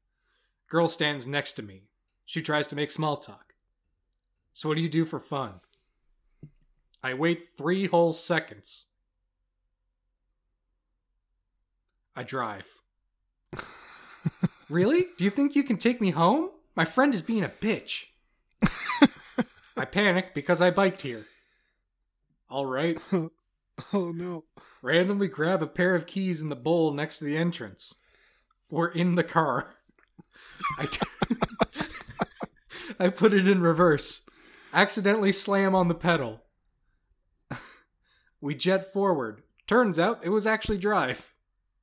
[0.69, 1.89] Girl stands next to me.
[2.25, 3.55] She tries to make small talk.
[4.55, 5.61] So, what do you do for fun?
[7.03, 8.87] I wait three whole seconds.
[12.15, 12.69] I drive.
[14.71, 15.07] really?
[15.17, 16.51] Do you think you can take me home?
[16.77, 18.05] My friend is being a bitch.
[19.77, 21.27] I panic because I biked here.
[22.49, 22.99] All right.
[23.13, 24.45] oh no.
[24.83, 27.95] Randomly grab a pair of keys in the bowl next to the entrance.
[28.71, 29.77] We're in the car.
[30.79, 31.07] I, t-
[32.99, 34.23] I put it in reverse.
[34.73, 36.43] Accidentally slam on the pedal.
[38.43, 39.43] We jet forward.
[39.67, 41.33] Turns out it was actually drive.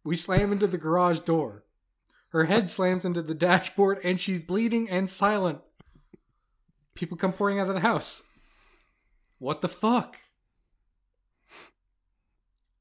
[0.03, 1.64] We slam into the garage door.
[2.30, 5.60] Her head slams into the dashboard and she's bleeding and silent.
[6.93, 8.24] People come pouring out of the house.
[9.39, 10.18] What the fuck?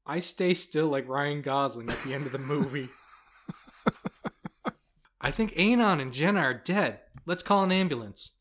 [0.05, 2.89] I stay still like Ryan Gosling at the end of the movie.
[5.21, 6.99] I think Anon and Jenna are dead.
[7.25, 8.31] Let's call an ambulance.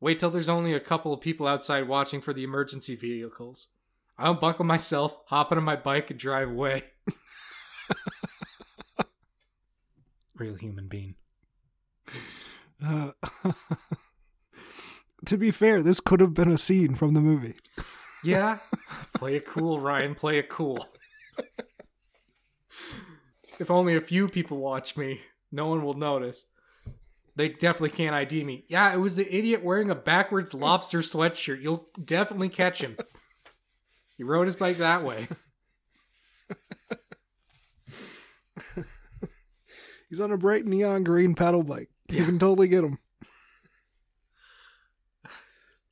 [0.00, 3.68] Wait till there's only a couple of people outside watching for the emergency vehicles.
[4.18, 6.84] I unbuckle myself, hop on my bike, and drive away.
[10.36, 11.14] Real human being.
[12.84, 13.10] Uh,
[15.26, 17.56] to be fair, this could have been a scene from the movie.
[18.24, 18.58] Yeah.
[19.14, 20.14] play it cool, Ryan.
[20.14, 20.84] Play it cool.
[23.58, 25.20] if only a few people watch me,
[25.52, 26.46] no one will notice.
[27.34, 28.64] They definitely can't ID me.
[28.68, 31.62] Yeah, it was the idiot wearing a backwards lobster sweatshirt.
[31.62, 32.96] You'll definitely catch him.
[34.16, 35.28] He rode his bike that way.
[40.08, 41.90] He's on a bright neon green pedal bike.
[42.08, 42.98] You can totally get him.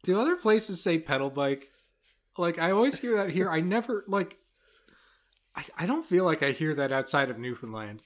[0.04, 1.70] Do other places say pedal bike?
[2.38, 3.50] Like I always hear that here.
[3.50, 4.36] I never like.
[5.56, 8.02] I I don't feel like I hear that outside of Newfoundland.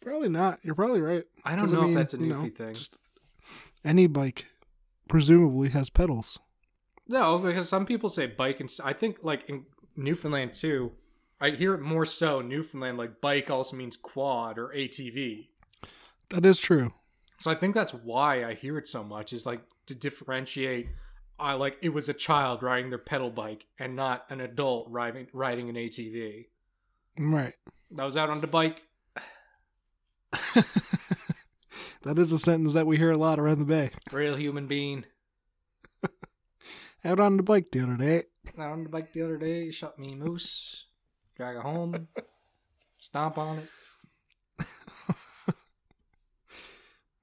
[0.00, 0.60] Probably not.
[0.62, 1.24] You're probably right.
[1.44, 2.74] I don't 'Cause, know if that's a you Newfie thing.
[2.74, 2.96] just
[3.84, 4.46] Any bike
[5.08, 6.38] presumably has pedals.
[7.08, 10.92] No, because some people say bike, and I think like in Newfoundland too.
[11.40, 12.40] I hear it more so.
[12.40, 15.48] in Newfoundland, like bike, also means quad or ATV.
[16.30, 16.94] That is true.
[17.38, 19.32] So I think that's why I hear it so much.
[19.32, 20.88] Is like to differentiate.
[21.38, 25.28] I like it was a child riding their pedal bike and not an adult riding
[25.32, 26.46] riding an ATV.
[27.18, 27.54] Right.
[27.98, 28.82] I was out on the bike.
[32.02, 33.90] that is a sentence that we hear a lot around the bay.
[34.10, 35.04] Real human being.
[37.06, 38.24] Out on the bike the other day.
[38.58, 40.86] Out on the bike the other day, shot me moose,
[41.36, 42.08] drag it home,
[42.98, 43.68] stomp on it.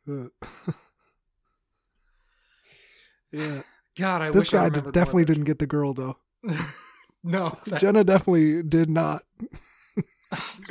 [3.32, 3.64] Yeah.
[3.98, 6.18] God, I this guy did, definitely didn't get the girl though.
[7.24, 9.24] no, that- Jenna definitely did not.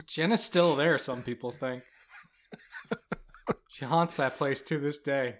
[0.06, 0.96] Jenna's still there.
[0.98, 1.82] Some people think
[3.68, 5.36] she haunts that place to this day.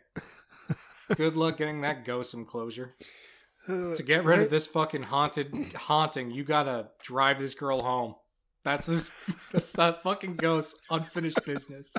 [1.15, 2.95] Good luck getting that ghost some closure.
[3.67, 8.15] To uh, get rid of this fucking haunted haunting, you gotta drive this girl home.
[8.65, 9.11] That's this,
[9.53, 11.95] that's that fucking ghost unfinished business.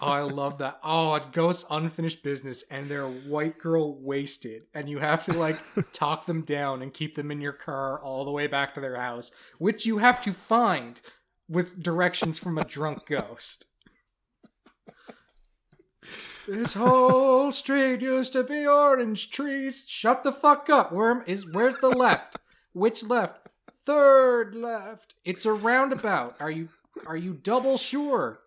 [0.00, 0.80] Oh, I love that.
[0.82, 5.32] Oh, a ghost unfinished business, and they're a white girl wasted, and you have to
[5.32, 5.58] like
[5.92, 8.96] talk them down and keep them in your car all the way back to their
[8.96, 11.00] house, which you have to find
[11.48, 13.66] with directions from a drunk ghost.
[16.46, 19.84] This whole street used to be orange trees.
[19.86, 21.22] Shut the fuck up, worm.
[21.26, 22.36] Is where's the left?
[22.72, 23.48] Which left?
[23.86, 25.14] Third left.
[25.24, 26.34] It's a roundabout.
[26.40, 26.68] Are you
[27.06, 28.40] are you double sure?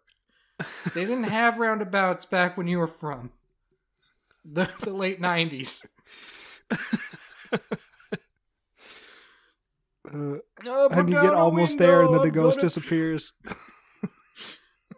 [0.94, 3.32] They didn't have roundabouts back when you were from
[4.44, 5.86] the, the late nineties.
[10.14, 10.38] Uh,
[10.92, 13.34] and you get almost there, and then the ghost disappears.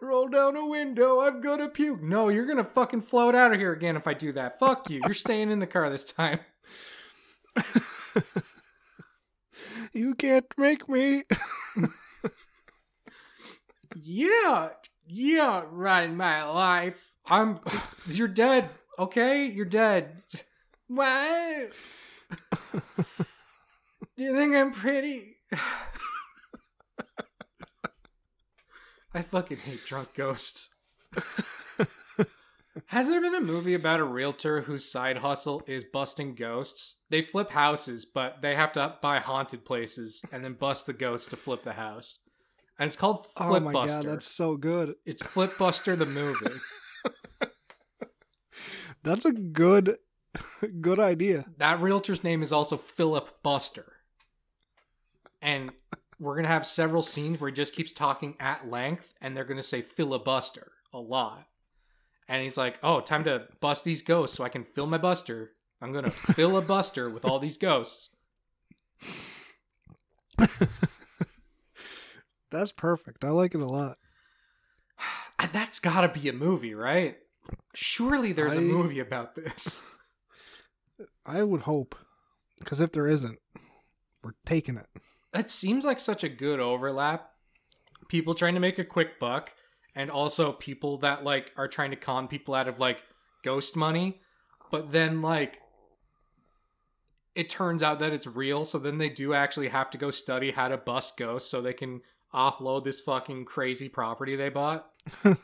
[0.00, 2.02] Roll down a window, I'm gonna puke.
[2.02, 4.58] No, you're gonna fucking float out of here again if I do that.
[4.58, 5.00] Fuck you.
[5.04, 6.40] You're staying in the car this time.
[9.92, 11.24] You can't make me.
[13.96, 14.68] Yeah,
[15.06, 17.12] yeah, running my life.
[17.26, 17.58] I'm.
[18.06, 18.70] You're dead.
[18.98, 20.22] Okay, you're dead.
[20.88, 21.72] What?
[24.16, 25.36] Do you think I'm pretty?
[29.14, 30.68] I fucking hate drunk ghosts.
[32.86, 36.96] Has there been a movie about a realtor whose side hustle is busting ghosts?
[37.10, 41.28] They flip houses, but they have to buy haunted places and then bust the ghosts
[41.30, 42.18] to flip the house.
[42.78, 44.02] And it's called oh Flip my Buster.
[44.02, 44.94] god, that's so good.
[45.04, 46.46] It's Flip Buster the movie.
[49.04, 49.96] That's a good
[50.80, 51.46] good idea.
[51.58, 53.92] that realtor's name is also Philip Buster.
[55.40, 55.70] And
[56.18, 59.44] we're going to have several scenes where he just keeps talking at length and they're
[59.44, 61.46] going to say filibuster a lot.
[62.28, 65.52] And he's like, "Oh, time to bust these ghosts so I can fill my buster.
[65.80, 68.10] I'm going to fill a buster with all these ghosts."
[72.50, 73.24] That's perfect.
[73.24, 73.98] I like it a lot.
[75.52, 77.16] That's got to be a movie, right?
[77.74, 79.82] Surely there's a I- movie about this.
[81.26, 81.94] I would hope.
[82.58, 83.38] Because if there isn't,
[84.22, 84.86] we're taking it.
[85.32, 87.30] That seems like such a good overlap.
[88.08, 89.50] People trying to make a quick buck,
[89.94, 93.02] and also people that like are trying to con people out of like
[93.44, 94.20] ghost money,
[94.70, 95.58] but then like
[97.34, 100.50] it turns out that it's real, so then they do actually have to go study
[100.50, 102.00] how to bust ghosts so they can
[102.34, 104.90] offload this fucking crazy property they bought.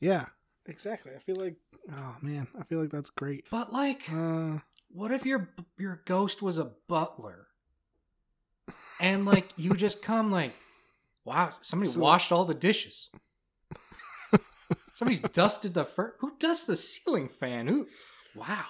[0.00, 0.26] Yeah,
[0.66, 1.12] exactly.
[1.14, 1.56] I feel like,
[1.90, 3.46] oh man, I feel like that's great.
[3.50, 4.58] But like, Uh,
[4.90, 7.46] what if your your ghost was a butler?
[9.00, 10.52] And like you just come like,
[11.24, 13.10] wow, somebody So- washed all the dishes.
[14.94, 16.14] Somebody's dusted the fur.
[16.20, 17.66] Who dusts the ceiling fan?
[17.66, 17.88] Who?
[18.36, 18.64] Wow,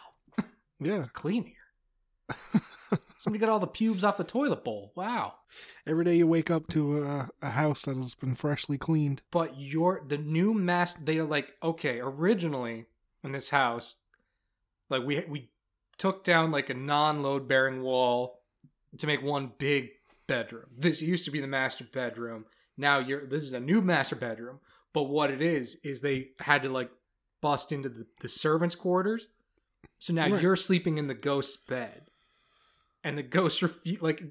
[0.80, 0.96] yeah.
[0.98, 2.62] it's clean here.
[3.18, 4.92] Somebody got all the pubes off the toilet bowl.
[4.94, 5.34] Wow.
[5.86, 9.22] Every day you wake up to a, a house that has been freshly cleaned.
[9.30, 12.86] But your the new master, they're like, okay, originally
[13.22, 13.96] in this house,
[14.88, 15.50] like we we
[15.98, 18.40] took down like a non-load bearing wall
[18.98, 19.90] to make one big
[20.26, 20.66] bedroom.
[20.76, 22.46] This used to be the master bedroom.
[22.76, 24.60] Now you're this is a new master bedroom.
[24.92, 26.90] But what it is is they had to like
[27.40, 29.26] bust into the, the servants' quarters.
[29.98, 30.40] So now Right.
[30.40, 32.02] you're sleeping in the ghost's bed.
[33.02, 34.22] And the ghost refu- like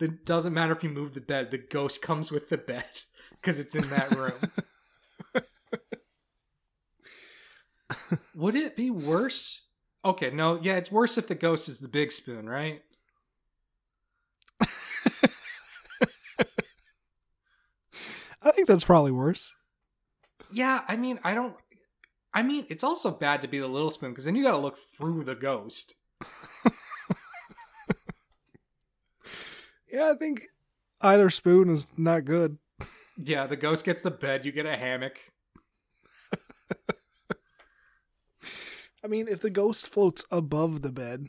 [0.00, 2.84] it doesn't matter if you move the bed, the ghost comes with the bed
[3.30, 4.40] because it's in that room.
[8.34, 9.62] Would it be worse?
[10.04, 12.82] Okay, no, yeah, it's worse if the ghost is the big spoon, right?
[18.42, 19.54] I think that's probably worse.
[20.52, 21.54] Yeah, I mean, I don't.
[22.32, 24.58] I mean, it's also bad to be the little spoon because then you got to
[24.58, 25.94] look through the ghost.
[29.90, 30.48] Yeah, I think
[31.00, 32.58] either spoon is not good.
[33.16, 35.18] Yeah, the ghost gets the bed, you get a hammock.
[39.02, 41.28] I mean, if the ghost floats above the bed,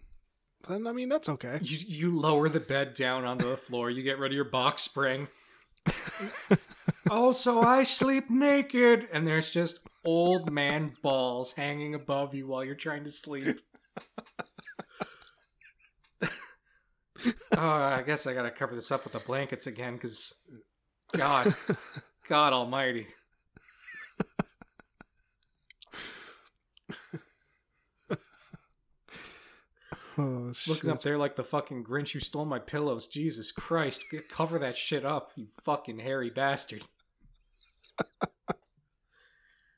[0.70, 1.60] then I mean that's okay.
[1.62, 3.90] You you lower the bed down onto the floor.
[3.90, 5.28] You get rid of your box spring.
[7.10, 12.76] also, I sleep naked, and there's just old man balls hanging above you while you're
[12.76, 13.60] trying to sleep.
[16.22, 16.30] oh,
[17.58, 20.34] I guess I gotta cover this up with the blankets again, because
[21.14, 21.54] God,
[22.28, 23.08] God Almighty.
[30.20, 30.52] Oh!
[30.68, 33.08] Looking up there like the fucking Grinch who stole my pillows.
[33.08, 36.86] Jesus Christ, get, cover that shit up, you fucking hairy bastard.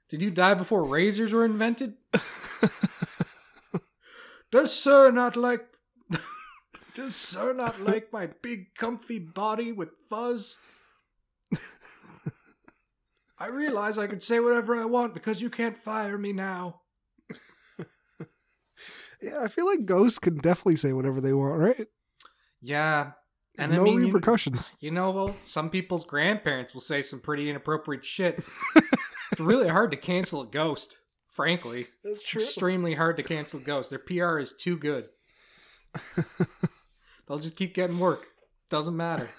[0.10, 1.94] Did you die before razors were invented?
[4.52, 5.66] Does sir not like
[6.96, 10.58] Does sir not like my big comfy body with fuzz?
[13.40, 16.81] I realize I could say whatever I want because you can't fire me now.
[19.22, 21.88] Yeah, I feel like ghosts can definitely say whatever they want, right?
[22.62, 23.12] Yeah.
[23.58, 24.72] And no I mean, you- repercussions.
[24.80, 28.42] You know, well, some people's grandparents will say some pretty inappropriate shit.
[29.32, 30.98] it's really hard to cancel a ghost,
[31.30, 31.88] frankly.
[32.04, 32.40] That's true.
[32.42, 33.90] Extremely hard to cancel a ghost.
[33.90, 35.10] Their PR is too good.
[37.28, 38.26] They'll just keep getting work.
[38.70, 39.28] Doesn't matter.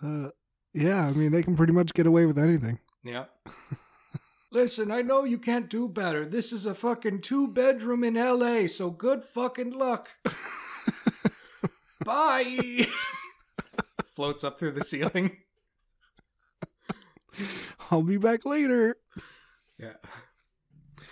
[0.00, 0.28] Uh,
[0.72, 2.78] yeah, I mean they can pretty much get away with anything.
[3.02, 3.24] Yeah.
[4.50, 6.24] Listen, I know you can't do better.
[6.24, 10.10] This is a fucking two bedroom in LA, so good fucking luck.
[12.04, 12.86] Bye.
[14.14, 15.38] Floats up through the ceiling.
[17.90, 18.96] I'll be back later.
[19.78, 19.94] Yeah.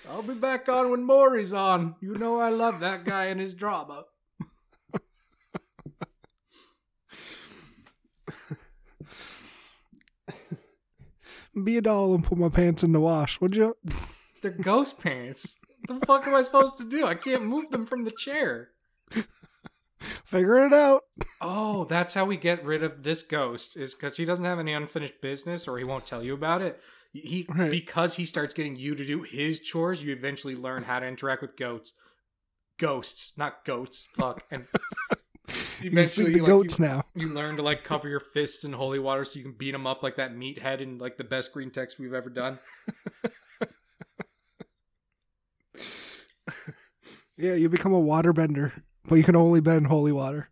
[0.09, 1.97] I'll be back on when Maury's on.
[2.01, 4.05] You know I love that guy and his drama.
[11.65, 13.77] Be a doll and put my pants in the wash, would you?
[14.43, 15.55] They're ghost pants.
[15.87, 17.07] What the fuck am I supposed to do?
[17.07, 18.71] I can't move them from the chair.
[20.25, 21.03] Figure it out.
[21.41, 24.73] Oh, that's how we get rid of this ghost is because he doesn't have any
[24.75, 26.81] unfinished business or he won't tell you about it.
[27.13, 27.71] He Right.
[27.71, 31.41] because he starts getting you to do his chores, you eventually learn how to interact
[31.41, 31.95] with goats.
[32.79, 34.07] Ghosts, not goats.
[34.15, 34.45] Fuck.
[34.51, 34.67] And
[35.83, 37.05] You can speak like, goats you, now.
[37.15, 39.87] you learn to like cover your fists in holy water so you can beat them
[39.87, 42.59] up like that meathead in like the best green text we've ever done.
[47.39, 48.73] Yeah, you become a waterbender,
[49.07, 50.49] but you can only bend holy water.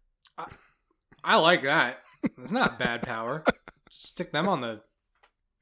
[1.22, 2.00] I like that.
[2.38, 3.42] It's not bad power.
[3.90, 4.82] Stick them on the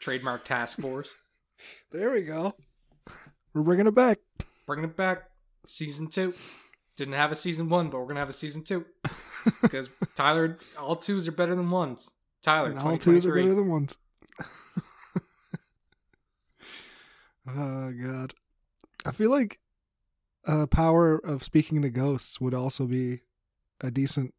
[0.00, 1.14] trademark task force.
[1.92, 2.56] There we go.
[3.54, 4.18] We're bringing it back.
[4.66, 5.28] bringing it back.
[5.68, 6.34] Season two.
[6.96, 8.84] Didn't have a season one, but we're gonna have a season two
[9.62, 12.10] because Tyler, all twos are better than ones.
[12.42, 13.96] Tyler, all twos are better than ones.
[17.48, 18.34] oh god,
[19.06, 19.60] I feel like
[20.46, 23.20] uh, power of speaking to ghosts would also be
[23.80, 24.34] a decent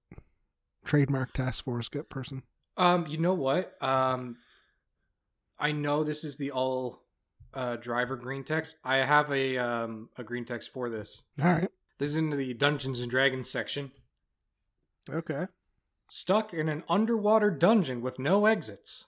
[0.86, 2.43] trademark task force get person.
[2.78, 3.82] Um, you know what?
[3.82, 4.38] Um,
[5.60, 7.01] I know this is the all
[7.54, 8.78] uh driver green text.
[8.84, 11.24] I have a um a green text for this.
[11.41, 11.70] All right.
[11.98, 13.91] This is in the Dungeons and Dragons section.
[15.10, 15.48] Okay.
[16.10, 19.08] Stuck in an underwater dungeon with no exits.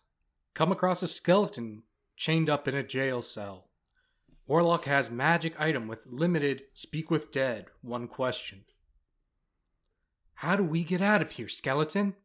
[0.53, 1.83] Come across a skeleton
[2.15, 3.67] chained up in a jail cell.
[4.47, 7.65] Warlock has magic item with limited speak with dead.
[7.81, 8.65] One question.
[10.35, 12.15] How do we get out of here, skeleton?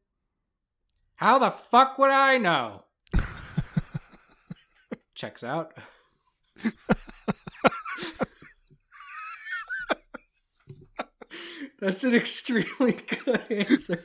[1.16, 2.84] How the fuck would I know?
[5.14, 5.72] Checks out.
[11.80, 12.92] That's an extremely
[13.24, 14.04] good answer.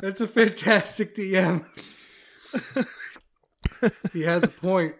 [0.00, 1.64] That's a fantastic DM.
[4.12, 4.96] he has a point.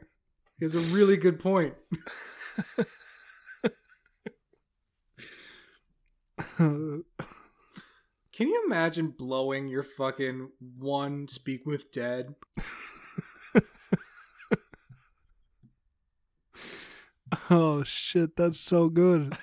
[0.59, 1.75] He has a really good point.
[6.57, 7.05] Can
[8.39, 12.35] you imagine blowing your fucking one speak with dead?
[17.51, 19.37] oh shit, that's so good.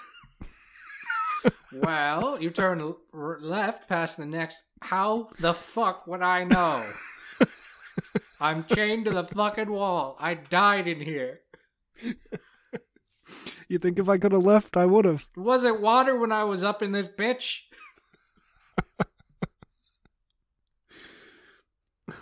[1.73, 4.63] Well, you turn left past the next.
[4.81, 6.85] How the fuck would I know?
[8.41, 10.17] I'm chained to the fucking wall.
[10.19, 11.41] I died in here.
[13.67, 15.29] You think if I could have left, I would have.
[15.37, 17.59] Was it water when I was up in this bitch?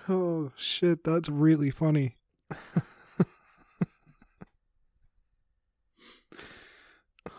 [0.07, 2.17] Oh shit, that's really funny.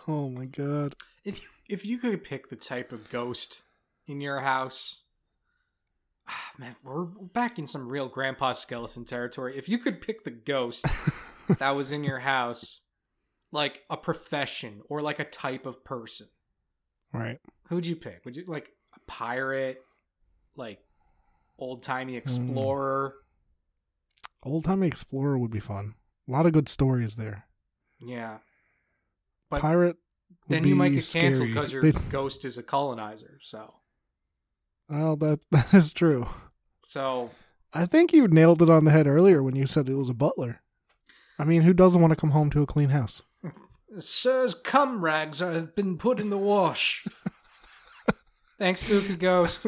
[0.06, 0.94] oh my god.
[1.24, 3.62] If you, if you could pick the type of ghost
[4.06, 5.02] in your house,
[6.28, 9.56] ah, man, we're we're back in some real grandpa skeleton territory.
[9.56, 10.84] If you could pick the ghost
[11.58, 12.80] that was in your house,
[13.52, 16.28] like a profession or like a type of person,
[17.12, 17.38] Right.
[17.68, 18.24] who'd you pick?
[18.24, 19.82] Would you like a pirate,
[20.56, 20.78] like
[21.58, 23.14] old timey explorer?
[24.42, 25.94] Old timey explorer would be fun.
[26.28, 27.46] A lot of good stories there.
[28.00, 28.38] Yeah,
[29.50, 29.96] But Pirate.
[30.50, 31.48] Then you might get canceled scary.
[31.48, 33.38] because your ghost is a colonizer.
[33.42, 33.74] So,
[34.88, 36.26] Well, that that is true.
[36.84, 37.30] so
[37.72, 40.14] I think you nailed it on the head earlier when you said it was a
[40.14, 40.60] butler.
[41.38, 43.22] I mean, who doesn't want to come home to a clean house?
[43.98, 47.06] Sir's cum rags have been put in the wash.
[48.58, 49.66] Thanks, spooky ghost.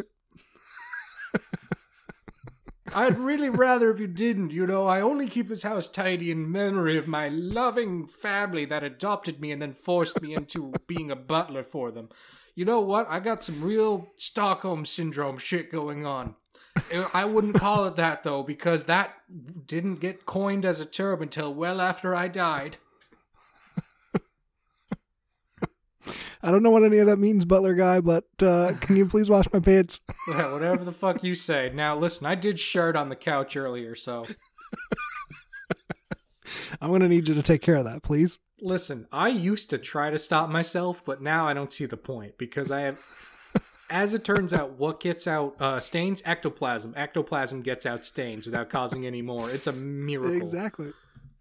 [2.95, 4.51] I'd really rather if you didn't.
[4.51, 8.84] You know, I only keep this house tidy in memory of my loving family that
[8.84, 12.09] adopted me and then forced me into being a butler for them.
[12.55, 13.09] You know what?
[13.09, 16.34] I got some real Stockholm syndrome shit going on.
[16.93, 19.14] Uh, I wouldn't call it that though, because that
[19.66, 22.76] didn't get coined as a term until well after I died.
[26.43, 29.30] I don't know what any of that means, butler guy, but uh, can you please
[29.30, 30.01] wash my pants?
[30.28, 31.70] Yeah, whatever the fuck you say.
[31.74, 34.24] Now, listen, I did shirt on the couch earlier, so
[36.80, 38.38] I'm gonna need you to take care of that, please.
[38.61, 39.07] listen.
[39.12, 42.70] I used to try to stop myself, but now I don't see the point because
[42.70, 42.99] I have.
[43.90, 46.22] As it turns out, what gets out uh, stains?
[46.24, 46.95] Ectoplasm.
[46.97, 49.51] Ectoplasm gets out stains without causing any more.
[49.51, 50.36] It's a miracle.
[50.36, 50.93] Exactly.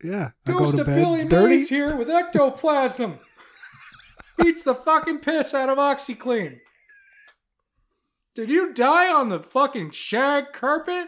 [0.03, 0.31] Yeah.
[0.45, 0.95] I Ghost go to of bed.
[0.95, 1.49] Billy dirty.
[1.55, 3.19] Mays here with ectoplasm.
[4.41, 6.59] Beats the fucking piss out of OxiClean.
[8.33, 11.07] Did you die on the fucking shag carpet?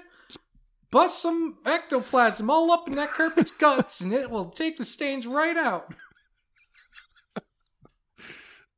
[0.91, 5.25] Bust some ectoplasm all up in that carpet's guts and it will take the stains
[5.25, 5.93] right out.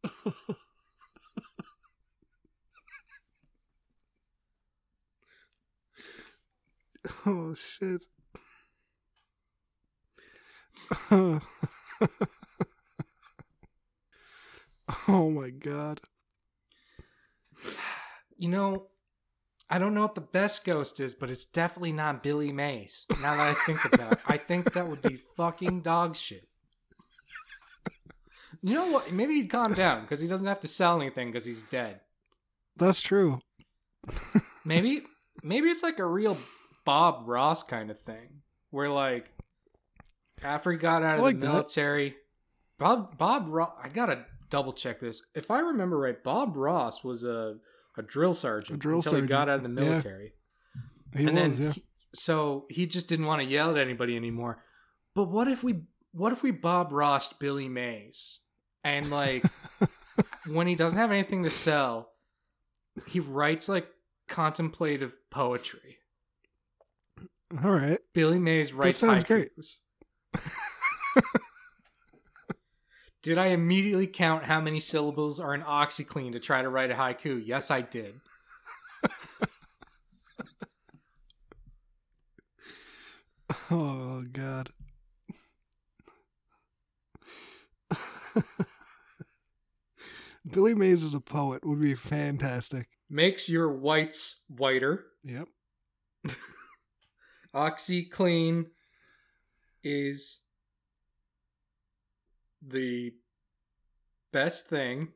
[7.26, 8.04] Oh shit.
[11.12, 11.40] Oh.
[15.08, 16.02] oh my god.
[18.38, 18.88] you know,
[19.70, 23.06] I don't know what the best ghost is, but it's definitely not Billy Mays.
[23.22, 26.48] Now that I think about it, I think that would be fucking dog shit.
[28.62, 29.12] You know what?
[29.12, 32.00] Maybe he'd calm down because he doesn't have to sell anything because he's dead.
[32.78, 33.40] That's true.
[34.66, 35.04] Maybe,
[35.44, 36.36] maybe it's like a real
[36.86, 39.32] Bob Ross kind of thing, where like
[40.42, 41.54] after he got out of like the that.
[41.54, 42.16] military,
[42.80, 43.74] Bob Bob Ross.
[43.82, 44.26] I gotta
[44.56, 45.22] double check this.
[45.36, 47.58] If I remember right, Bob Ross was a
[47.98, 49.90] a drill sergeant A drill until he got out of the Yeah.
[49.90, 50.34] military.
[51.16, 51.74] He and was, then yeah.
[51.74, 54.64] he- so he just didn't want to yell at anybody anymore.
[55.14, 55.82] But what if we
[56.14, 58.40] what if we Bob Ross Billy Mays
[58.86, 59.44] and like
[60.48, 62.12] when he doesn't have anything to sell,
[63.08, 63.88] he writes like
[64.30, 65.98] contemplative poetry.
[67.62, 68.00] All right.
[68.14, 69.52] Billy Mays writes sounds great.
[73.26, 76.94] did I immediately count how many syllables are in OxiClean to try to write a
[76.94, 77.42] haiku?
[77.44, 78.22] Yes, I did.
[83.72, 84.70] Oh god.
[90.52, 92.90] Billy Mays as a poet would be fantastic.
[93.10, 95.06] Makes your whites whiter.
[95.24, 95.48] Yep.
[97.56, 98.66] OxiClean
[99.84, 100.42] is
[102.66, 103.14] the
[104.32, 105.10] best thing.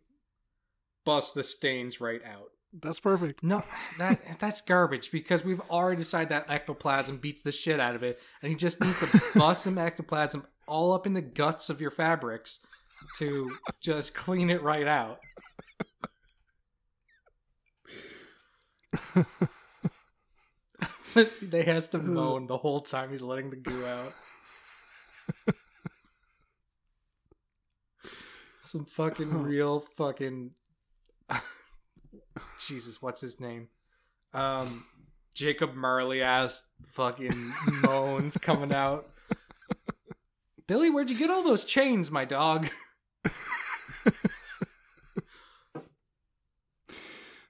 [1.06, 2.52] Bust the stains right out.
[2.72, 3.41] That's perfect.
[3.41, 3.64] No,
[3.97, 8.20] that that's garbage because we've already decided that ectoplasm beats the shit out of it,
[8.43, 11.89] and he just needs to bust some ectoplasm all up in the guts of your
[11.89, 12.60] fabrics
[13.18, 13.50] to
[13.82, 15.20] just clean it right out.
[21.41, 24.14] they has to moan the whole time he's letting the goo out.
[28.70, 30.52] Some fucking real fucking
[32.68, 33.70] Jesus, what's his name?
[34.32, 34.86] Um
[35.34, 37.34] Jacob Marley ass fucking
[37.82, 39.10] moans coming out.
[40.68, 42.70] Billy, where'd you get all those chains, my dog?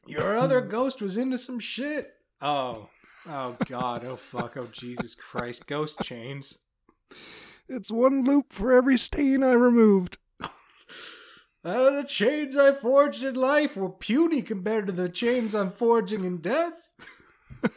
[0.08, 2.14] Your other ghost was into some shit.
[2.42, 2.88] Oh.
[3.28, 4.06] Oh god.
[4.06, 4.56] Oh fuck.
[4.56, 5.68] Oh Jesus Christ.
[5.68, 6.60] Ghost chains.
[7.68, 10.18] It's one loop for every stain I removed.
[11.64, 16.24] Uh, the chains I forged in life were puny compared to the chains I'm forging
[16.24, 16.90] in death.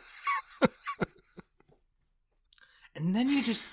[2.95, 3.65] and then you just,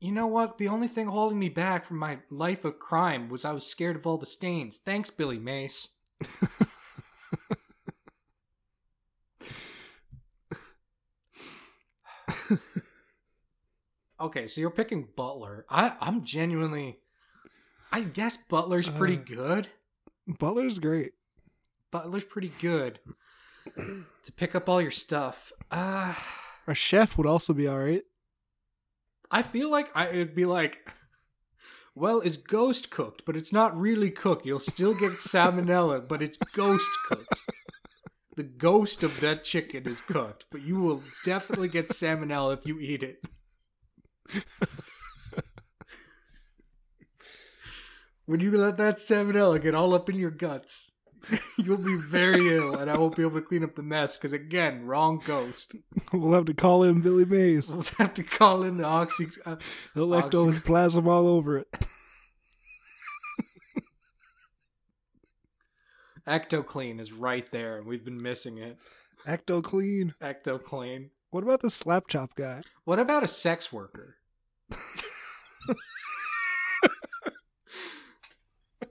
[0.00, 0.58] you know what?
[0.58, 3.96] The only thing holding me back from my life of crime was I was scared
[3.96, 4.78] of all the stains.
[4.78, 5.88] Thanks, Billy Mays.
[14.20, 15.64] okay, so you're picking Butler.
[15.70, 16.98] I, I'm genuinely.
[17.94, 19.22] I guess Butler's pretty Uh.
[19.44, 19.68] good.
[20.26, 21.12] Butler's great.
[21.92, 22.98] Butler's pretty good
[23.76, 25.52] to pick up all your stuff.
[25.70, 26.12] Uh,
[26.66, 28.02] A chef would also be all right.
[29.30, 30.90] I feel like I it'd be like,
[31.94, 34.44] well, it's ghost cooked, but it's not really cooked.
[34.44, 37.28] You'll still get salmonella, but it's ghost cooked.
[38.36, 42.80] The ghost of that chicken is cooked, but you will definitely get salmonella if you
[42.80, 43.24] eat it.
[48.26, 50.92] When you let that salmonella get all up in your guts,
[51.58, 54.32] you'll be very ill, and I won't be able to clean up the mess because,
[54.32, 55.74] again, wrong ghost.
[56.12, 57.74] We'll have to call in Billy Mays.
[57.74, 59.28] We'll have to call in the oxy.
[59.44, 59.56] Uh,
[59.96, 61.68] Electoplasm all over it.
[66.26, 68.78] Ectoclean is right there, and we've been missing it.
[69.26, 70.14] Ecto clean.
[70.22, 71.10] Ectoclean.
[71.30, 72.62] What about the slap chop guy?
[72.84, 74.16] What about a sex worker?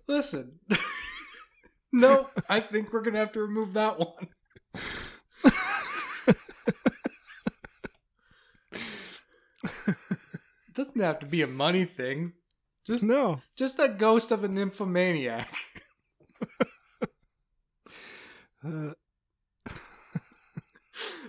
[0.08, 0.60] Listen.
[1.94, 4.28] no, I think we're going to have to remove that one.
[8.76, 9.94] It
[10.74, 12.34] doesn't have to be a money thing.
[12.86, 13.42] Just No.
[13.56, 15.50] just that ghost of a nymphomaniac.
[18.66, 18.92] Uh,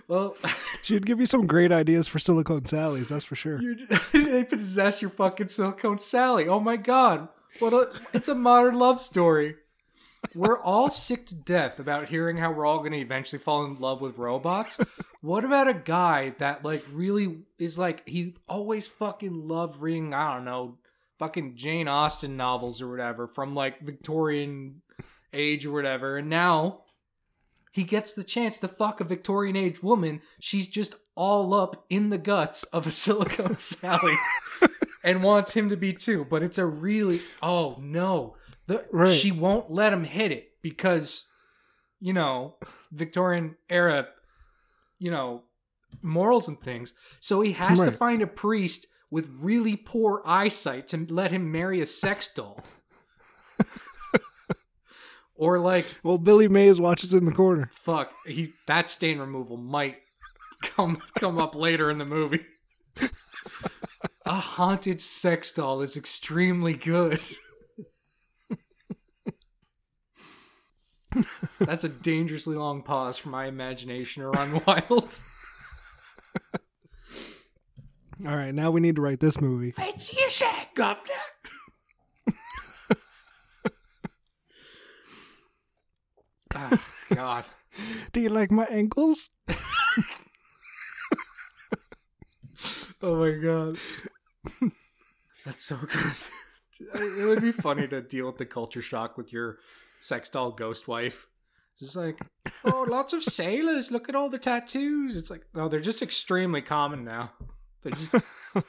[0.07, 0.37] Well,
[0.83, 3.59] she'd give you some great ideas for Silicone Sally's, that's for sure.
[4.13, 6.47] they possess your fucking silicone Sally.
[6.47, 7.27] Oh my god.
[7.59, 9.55] What a it's a modern love story.
[10.33, 13.79] We're all sick to death about hearing how we're all going to eventually fall in
[13.79, 14.79] love with robots.
[15.21, 20.35] What about a guy that like really is like he always fucking loved reading, I
[20.35, 20.77] don't know,
[21.17, 24.81] fucking Jane Austen novels or whatever from like Victorian
[25.33, 26.81] age or whatever, and now
[27.71, 30.21] he gets the chance to fuck a Victorian age woman.
[30.39, 34.15] She's just all up in the guts of a silicone Sally
[35.05, 36.25] and wants him to be too.
[36.25, 38.35] But it's a really oh no.
[38.67, 39.07] The, Right.
[39.07, 41.29] She won't let him hit it because
[42.01, 42.55] you know,
[42.91, 44.07] Victorian era,
[44.99, 45.43] you know,
[46.01, 46.93] morals and things.
[47.19, 51.81] So he has to find a priest with really poor eyesight to let him marry
[51.81, 52.59] a sex doll.
[55.35, 57.69] or like Well, Billy Mays watches in the corner.
[57.73, 59.97] fuck, he that stain removal might
[60.61, 62.45] come come up later in the movie.
[64.25, 67.19] a haunted sex doll is extremely good.
[71.59, 75.21] That's a dangerously long pause for my imagination to run wild.
[78.25, 79.73] All right, now we need to write this movie.
[79.77, 81.13] It's your shag, governor.
[86.55, 87.45] ah, God.
[88.13, 89.31] Do you like my ankles?
[93.01, 93.77] Oh my god.
[95.45, 96.13] That's so good.
[96.77, 99.59] It would be funny to deal with the culture shock with your
[100.01, 101.29] sex doll ghost wife.
[101.71, 102.19] It's just like,
[102.65, 103.91] oh, lots of sailors.
[103.91, 105.15] Look at all the tattoos.
[105.15, 107.31] It's like, no, they're just extremely common now.
[107.81, 108.11] They're just,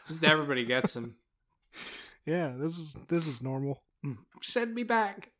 [0.06, 1.16] just everybody gets them.
[2.24, 3.82] Yeah, this is this is normal.
[4.04, 4.18] Mm.
[4.40, 5.32] Send me back.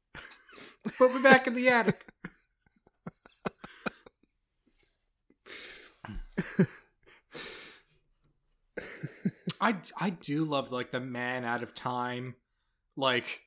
[0.99, 2.05] Put me back in the attic.
[9.61, 12.35] I I do love like the man out of time,
[12.97, 13.41] like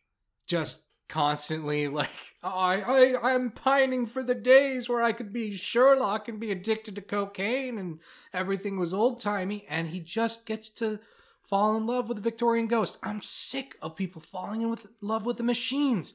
[0.47, 2.09] just constantly like
[2.43, 2.81] I
[3.21, 7.01] I I'm pining for the days where I could be Sherlock and be addicted to
[7.01, 7.99] cocaine and
[8.33, 10.99] everything was old timey, and he just gets to
[11.41, 12.97] fall in love with a Victorian ghost.
[13.03, 16.13] I'm sick of people falling in with love with the machines.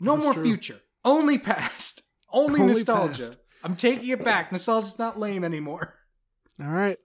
[0.00, 0.44] No That's more true.
[0.44, 2.02] future, only past,
[2.32, 3.22] only, Only nostalgia.
[3.24, 3.38] past.
[3.62, 4.52] I'm taking it back.
[4.52, 5.94] Nostalgia's not lame anymore.
[6.60, 6.98] All right,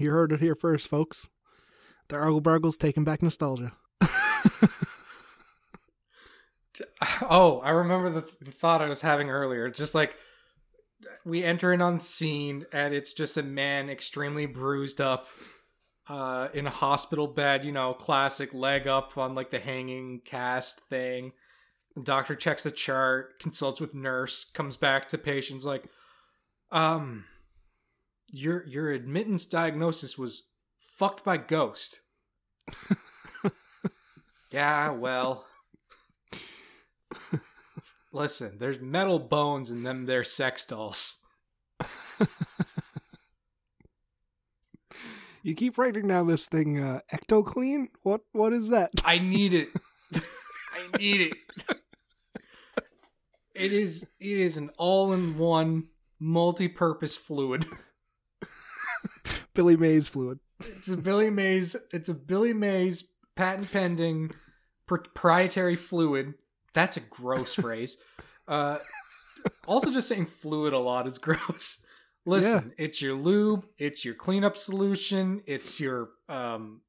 [0.00, 1.30] you heard it here first, folks.
[2.08, 3.72] The Argle Bargles taking back nostalgia.
[7.30, 9.70] Oh, I remember the, the thought I was having earlier.
[9.70, 10.16] Just like
[11.24, 15.26] we enter in on scene, and it's just a man extremely bruised up,
[16.08, 17.64] uh, in a hospital bed.
[17.64, 21.32] You know, classic leg up on like the hanging cast thing.
[21.96, 25.84] The doctor checks the chart, consults with nurse, comes back to patients like,
[26.70, 27.24] um,
[28.32, 30.48] your your admittance diagnosis was
[30.96, 32.00] fucked by ghost.
[34.50, 35.46] yeah, well.
[38.12, 41.24] Listen, there's metal bones in them their sex dolls.
[45.48, 47.86] You keep writing down this thing, uh, Ectoclean.
[48.02, 48.90] What what is that?
[49.02, 49.68] I need it.
[50.14, 51.34] I need it.
[53.54, 55.88] It is it is an all-in-one
[56.20, 57.64] multi-purpose fluid.
[59.58, 60.38] Billy Mays fluid.
[60.60, 63.02] It's a Billy Mays it's a Billy Mays
[63.34, 64.30] patent pending
[64.86, 66.34] proprietary fluid.
[66.74, 67.96] That's a gross phrase.
[68.46, 68.78] Uh
[69.66, 71.84] also just saying fluid a lot is gross.
[72.24, 76.82] Listen, it's your lube, it's your cleanup solution, it's your um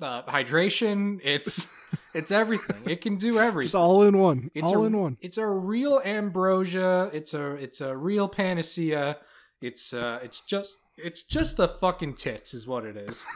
[0.00, 1.66] uh, hydration, it's
[2.14, 2.88] it's everything.
[2.88, 3.66] It can do everything.
[3.66, 4.52] Just all in one.
[4.54, 5.18] It's all a, in one.
[5.20, 7.10] It's a real ambrosia.
[7.12, 9.16] It's a it's a real panacea.
[9.60, 13.26] It's uh it's just it's just the fucking tits is what it is.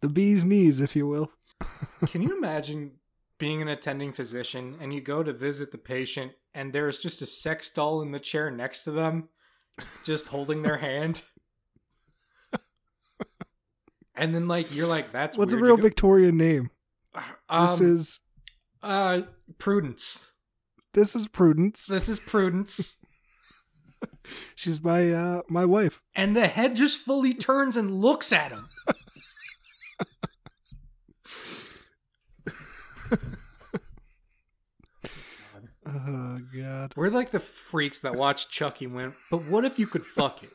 [0.00, 1.32] The bee's knees, if you will.
[2.06, 2.92] Can you imagine
[3.38, 7.26] being an attending physician and you go to visit the patient and there's just a
[7.26, 9.28] sex doll in the chair next to them
[10.04, 11.22] just holding their hand?
[14.20, 16.70] And then like you're like that's What's a real Victorian name?
[17.14, 17.22] This
[17.80, 18.18] um, is
[18.82, 19.20] uh
[19.58, 20.32] Prudence.
[20.92, 21.86] this is Prudence.
[21.86, 22.96] This is Prudence.
[24.56, 26.02] She's my uh my wife.
[26.14, 28.68] and the head just fully turns and looks at him.
[35.86, 36.92] Oh god.
[36.96, 40.42] We're like the freaks that watch Chucky and went, but what if you could fuck
[40.42, 40.52] it?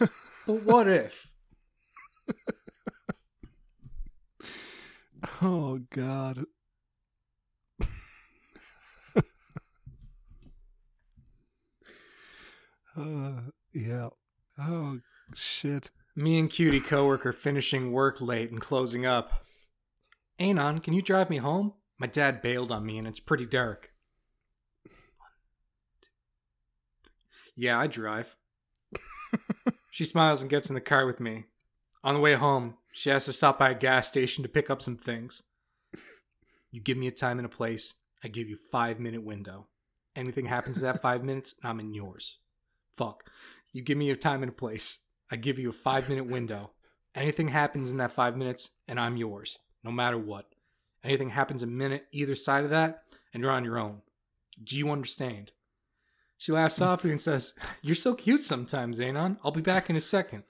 [0.46, 1.28] but what if?
[5.42, 6.44] Oh god.
[13.00, 14.08] Uh, yeah.
[14.58, 14.98] Oh
[15.34, 15.90] shit.
[16.16, 19.44] Me and cutie coworker finishing work late and closing up.
[20.38, 21.74] Anon, can you drive me home?
[21.98, 23.92] My dad bailed on me and it's pretty dark.
[27.54, 28.36] Yeah, I drive.
[29.90, 31.44] she smiles and gets in the car with me.
[32.02, 34.80] On the way home, she has to stop by a gas station to pick up
[34.80, 35.42] some things.
[36.70, 37.94] You give me a time and a place,
[38.24, 39.66] I give you five minute window.
[40.16, 42.38] Anything happens in that five minutes, and I'm in yours.
[43.00, 43.30] Fuck.
[43.72, 44.98] You give me your time and a place,
[45.30, 46.72] I give you a five minute window.
[47.14, 50.54] Anything happens in that five minutes, and I'm yours, no matter what.
[51.02, 54.02] Anything happens a minute either side of that, and you're on your own.
[54.62, 55.52] Do you understand?
[56.36, 56.80] She laughs hmm.
[56.80, 59.38] softly and says, You're so cute sometimes, Anon.
[59.42, 60.42] I'll be back in a second.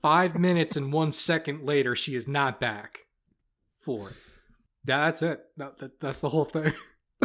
[0.00, 3.00] Five minutes and one second later, she is not back
[3.88, 4.12] it.
[4.84, 5.44] That's it.
[5.56, 6.72] That, that, that's the whole thing.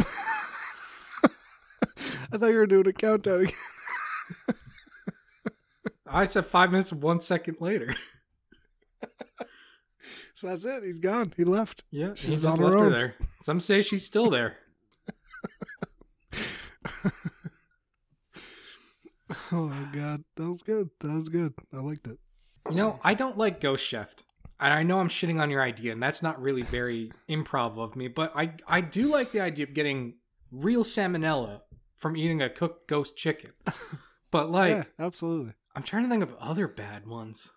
[2.32, 3.54] I thought you were doing a countdown again.
[6.12, 7.94] I said five minutes and one second later.
[10.34, 10.82] So that's it.
[10.82, 11.32] He's gone.
[11.36, 11.84] He left.
[11.90, 12.90] Yeah, She's he just on her left her own.
[12.92, 13.14] there.
[13.42, 14.56] Some say she's still there.
[19.50, 20.90] Oh my god, that was good.
[21.00, 21.54] That was good.
[21.72, 22.18] I liked it.
[22.68, 24.14] You know, I don't like Ghost Chef.
[24.60, 27.96] And I know I'm shitting on your idea, and that's not really very improv of
[27.96, 30.14] me, but I, I do like the idea of getting
[30.50, 31.62] real salmonella
[31.96, 33.52] from eating a cooked ghost chicken.
[34.30, 35.54] But like, yeah, absolutely.
[35.74, 37.50] I'm trying to think of other bad ones.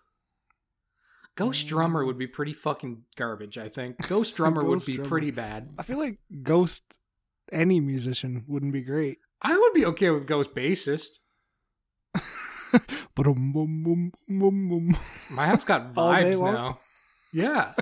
[1.36, 4.08] Ghost Drummer would be pretty fucking garbage, I think.
[4.08, 5.08] Ghost Drummer would be Drummer.
[5.08, 5.68] pretty bad.
[5.78, 6.82] I feel like Ghost,
[7.52, 9.18] any musician wouldn't be great.
[9.42, 11.18] I would be okay with Ghost Bassist.
[15.30, 16.80] My house got vibes now.
[17.32, 17.74] Yeah.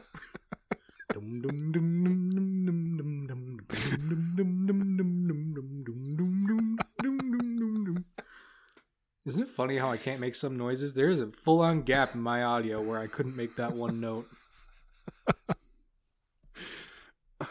[9.26, 10.94] Isn't it funny how I can't make some noises?
[10.94, 14.00] There is a full on gap in my audio where I couldn't make that one
[14.00, 14.28] note.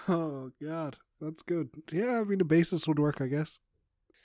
[0.07, 1.69] Oh god, that's good.
[1.91, 3.59] Yeah, I mean a bassist would work, I guess.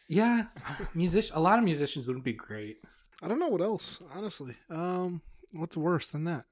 [0.08, 0.46] Yeah,
[0.94, 1.26] music.
[1.34, 2.78] A lot of musicians wouldn't be great.
[3.22, 4.54] I don't know what else, honestly.
[4.70, 5.20] Um,
[5.52, 6.46] what's worse than that?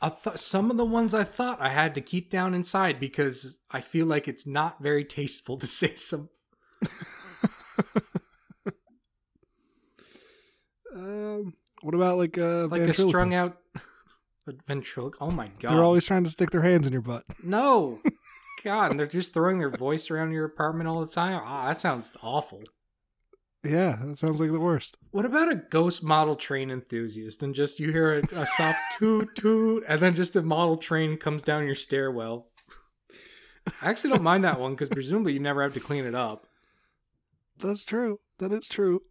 [0.00, 3.58] I thought some of the ones I thought I had to keep down inside because
[3.70, 6.28] I feel like it's not very tasteful to say some.
[10.94, 13.58] Um, what about like uh, like a strung out
[14.66, 15.22] ventriloquist.
[15.22, 15.72] Oh my god!
[15.72, 17.24] They're always trying to stick their hands in your butt.
[17.42, 18.00] no.
[18.62, 21.38] God, and they're just throwing their voice around your apartment all the time.
[21.44, 22.62] Ah, that sounds awful.
[23.62, 24.96] Yeah, that sounds like the worst.
[25.10, 29.28] What about a ghost model train enthusiast and just you hear a, a soft toot
[29.36, 32.48] toot, and then just a model train comes down your stairwell?
[33.82, 36.46] I actually don't mind that one because presumably you never have to clean it up.
[37.58, 38.20] That's true.
[38.38, 39.02] That is true.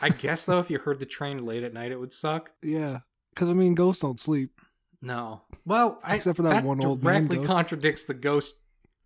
[0.00, 2.50] I guess though, if you heard the train late at night, it would suck.
[2.62, 3.00] yeah,
[3.34, 4.50] because I mean, ghosts don't sleep.
[5.00, 5.42] No.
[5.64, 7.48] Well, I, Except for that one old man directly ghost.
[7.48, 8.54] contradicts the ghost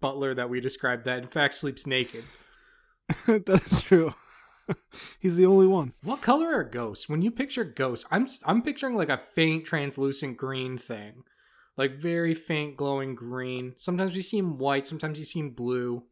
[0.01, 2.23] butler that we described that in fact sleeps naked.
[3.27, 4.13] that is true.
[5.21, 5.95] He's the only one.
[6.03, 7.09] What color are ghosts?
[7.09, 11.23] When you picture ghosts, I'm I'm picturing like a faint translucent green thing.
[11.79, 13.75] Like very faint glowing green.
[13.77, 16.03] Sometimes we see him white, sometimes you see him blue.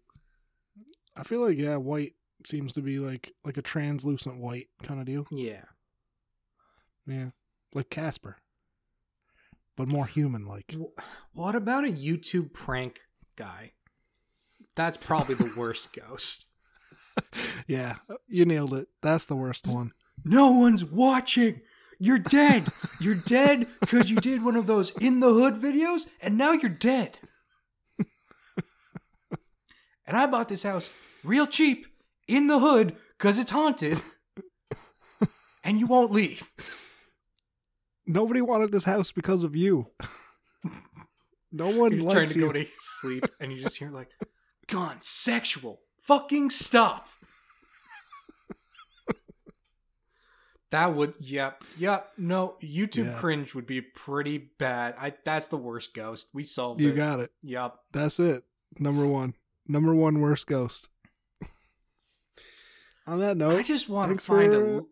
[1.16, 2.12] I feel like yeah, white
[2.46, 5.26] seems to be like like a translucent white kind of deal.
[5.30, 5.64] Yeah.
[7.06, 7.30] Yeah,
[7.74, 8.38] like Casper,
[9.76, 10.74] but more human like.
[11.34, 13.00] What about a YouTube prank
[13.36, 13.72] guy?
[14.74, 16.46] That's probably the worst ghost.
[17.66, 18.88] yeah, you nailed it.
[19.02, 19.92] That's the worst one.
[20.24, 21.60] No one's watching.
[21.98, 22.68] You're dead.
[23.00, 26.70] You're dead because you did one of those in the hood videos and now you're
[26.70, 27.18] dead.
[30.06, 30.90] and I bought this house
[31.22, 31.86] real cheap
[32.26, 34.00] in the hood because it's haunted
[35.64, 36.50] and you won't leave.
[38.06, 39.88] Nobody wanted this house because of you.
[41.52, 42.46] no one You're trying to you.
[42.46, 44.08] go to sleep and you just hear like,
[44.66, 45.80] gone sexual.
[46.00, 47.08] Fucking stop.
[50.70, 52.10] That would, yep, yep.
[52.18, 53.12] No, YouTube Yeah.
[53.14, 54.96] cringe would be pretty bad.
[54.98, 56.30] I that's the worst ghost.
[56.34, 56.96] We solved you it.
[56.96, 57.30] got it.
[57.44, 57.76] Yep.
[57.92, 58.42] That's it.
[58.80, 59.34] Number one.
[59.68, 60.88] Number one worst ghost.
[63.06, 64.86] On that note, I just want to find for-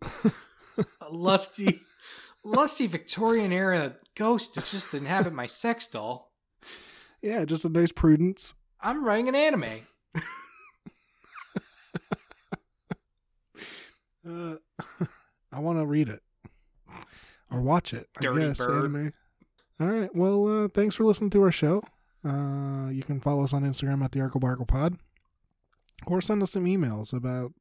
[0.78, 1.80] a, a lusty,
[2.44, 6.30] lusty Victorian era ghost to just inhabit my sex doll.
[7.22, 8.54] yeah, just a nice prudence.
[8.80, 9.64] I'm writing an anime.
[14.26, 14.54] Uh,
[15.50, 16.22] I want to read it
[17.50, 18.08] or watch it.
[18.16, 18.78] I Dirty guess, bird.
[18.84, 19.12] anime.
[19.80, 20.14] All right.
[20.14, 21.82] Well, uh, thanks for listening to our show.
[22.24, 24.96] Uh, you can follow us on Instagram at the Bargle Pod,
[26.06, 27.52] or send us some emails about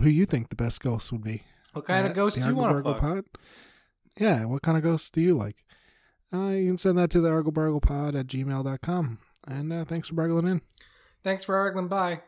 [0.00, 1.42] who you think the best ghost would be.
[1.72, 3.00] What kind of ghost do you want to fuck?
[3.00, 3.24] Pod.
[4.18, 5.56] Yeah, what kind of ghosts do you like?
[6.32, 9.18] Uh, you can send that to the Argle Bargle Pod at gmail.com.
[9.46, 10.62] And uh, thanks for bargling in.
[11.22, 11.88] Thanks for arguing.
[11.88, 12.20] Bye.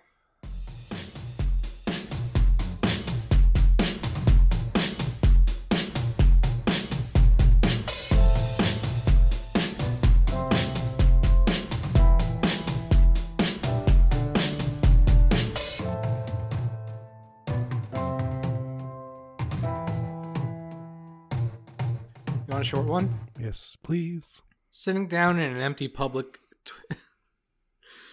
[22.69, 23.09] Short one?
[23.41, 24.43] Yes, please.
[24.71, 26.73] sitting down in an empty public t-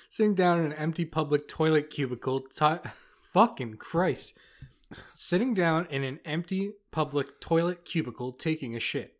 [0.09, 2.75] sitting down in an empty public toilet cubicle ti
[3.33, 4.37] fucking christ.
[5.13, 9.17] Sitting down in an empty public toilet cubicle taking a shit.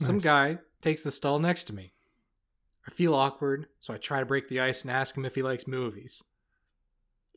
[0.00, 0.24] Some Nice.
[0.24, 1.92] guy takes the stall next to me.
[2.86, 5.42] I feel awkward so i try to break the ice and ask him if he
[5.42, 6.22] likes movies.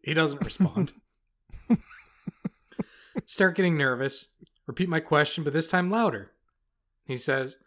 [0.01, 0.93] He doesn't respond.
[3.26, 4.28] Start getting nervous.
[4.66, 6.32] Repeat my question but this time louder
[7.06, 7.58] he says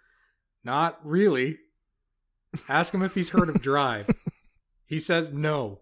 [0.65, 1.59] not really.
[2.69, 4.11] Ask him if he's heard of Drive.
[4.87, 5.81] he says no.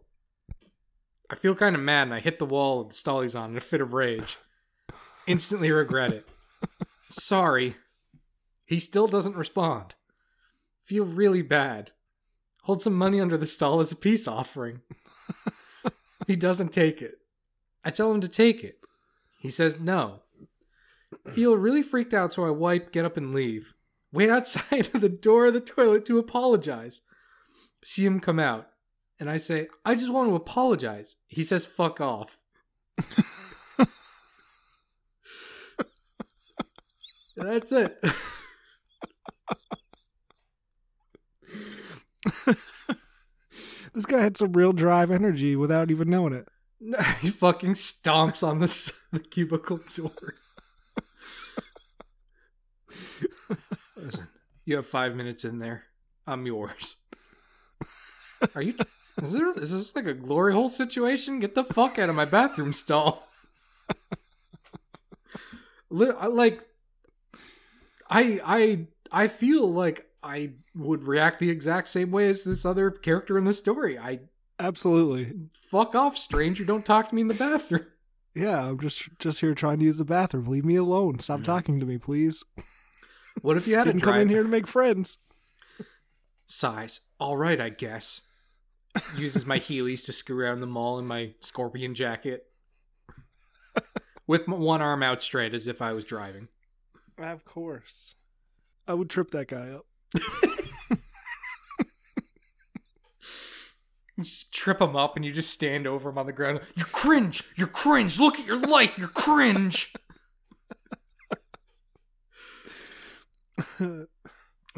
[1.31, 3.51] I feel kind of mad and I hit the wall of the stall he's on
[3.51, 4.37] in a fit of rage.
[5.27, 6.29] Instantly regret it.
[7.09, 7.77] Sorry.
[8.67, 9.95] He still doesn't respond.
[10.85, 11.93] Feel really bad.
[12.65, 14.81] Hold some money under the stall as a peace offering.
[16.27, 17.19] he doesn't take it.
[17.85, 18.79] I tell him to take it.
[19.39, 20.24] He says no.
[21.33, 23.75] Feel really freaked out, so I wipe, get up, and leave
[24.15, 27.03] wait outside of the door of the toilet to apologize.
[27.83, 28.69] See him come out.
[29.21, 31.17] And I say, I just want to apologize.
[31.27, 32.39] He says, fuck off.
[37.37, 37.97] That's it.
[43.93, 46.49] This guy had some real drive energy without even knowing it.
[47.21, 50.35] he fucking stomps on the, the cubicle door.
[54.05, 54.29] Listen,
[54.65, 55.85] you have five minutes in there.
[56.27, 56.97] I'm yours.
[58.55, 58.75] Are you?
[59.23, 61.39] Is, there, is this like a glory hole situation?
[61.41, 63.27] Get the fuck out of my bathroom stall.
[65.91, 66.61] Like,
[68.11, 72.91] I I I feel like I would react the exact same way as this other
[72.91, 73.97] character in the story.
[73.97, 74.21] I
[74.59, 75.33] Absolutely.
[75.71, 76.65] fuck off, stranger.
[76.65, 77.87] Don't talk to me in the bathroom.
[78.35, 80.47] Yeah, I'm just just here trying to use the bathroom.
[80.47, 81.21] Leave me alone.
[81.21, 81.45] Stop Mhm.
[81.45, 82.43] talking to me, please.
[83.41, 85.19] What if you had Didn't come in here to make friends.
[86.47, 87.01] size?
[87.21, 88.23] All right, I guess.
[89.17, 92.47] Uses my Heelys to screw around the mall in my scorpion jacket,
[94.27, 96.49] with one arm out straight as if I was driving.
[97.19, 98.15] Of course.
[98.87, 99.87] I would trip that guy up.
[104.17, 106.61] You just trip him up and you just stand over him on the ground.
[106.77, 107.43] You're cringe.
[107.57, 108.21] You're cringe.
[108.21, 108.97] Look at your life.
[108.97, 109.93] You're cringe.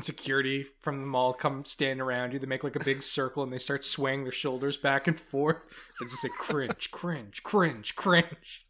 [0.01, 2.39] Security from the mall come stand around you.
[2.39, 5.57] They make like a big circle and they start swaying their shoulders back and forth.
[5.99, 8.67] They just say cringe, cringe, cringe, cringe.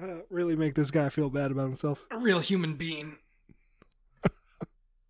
[0.00, 2.04] Uh, really make this guy feel bad about himself.
[2.12, 3.18] A real human being.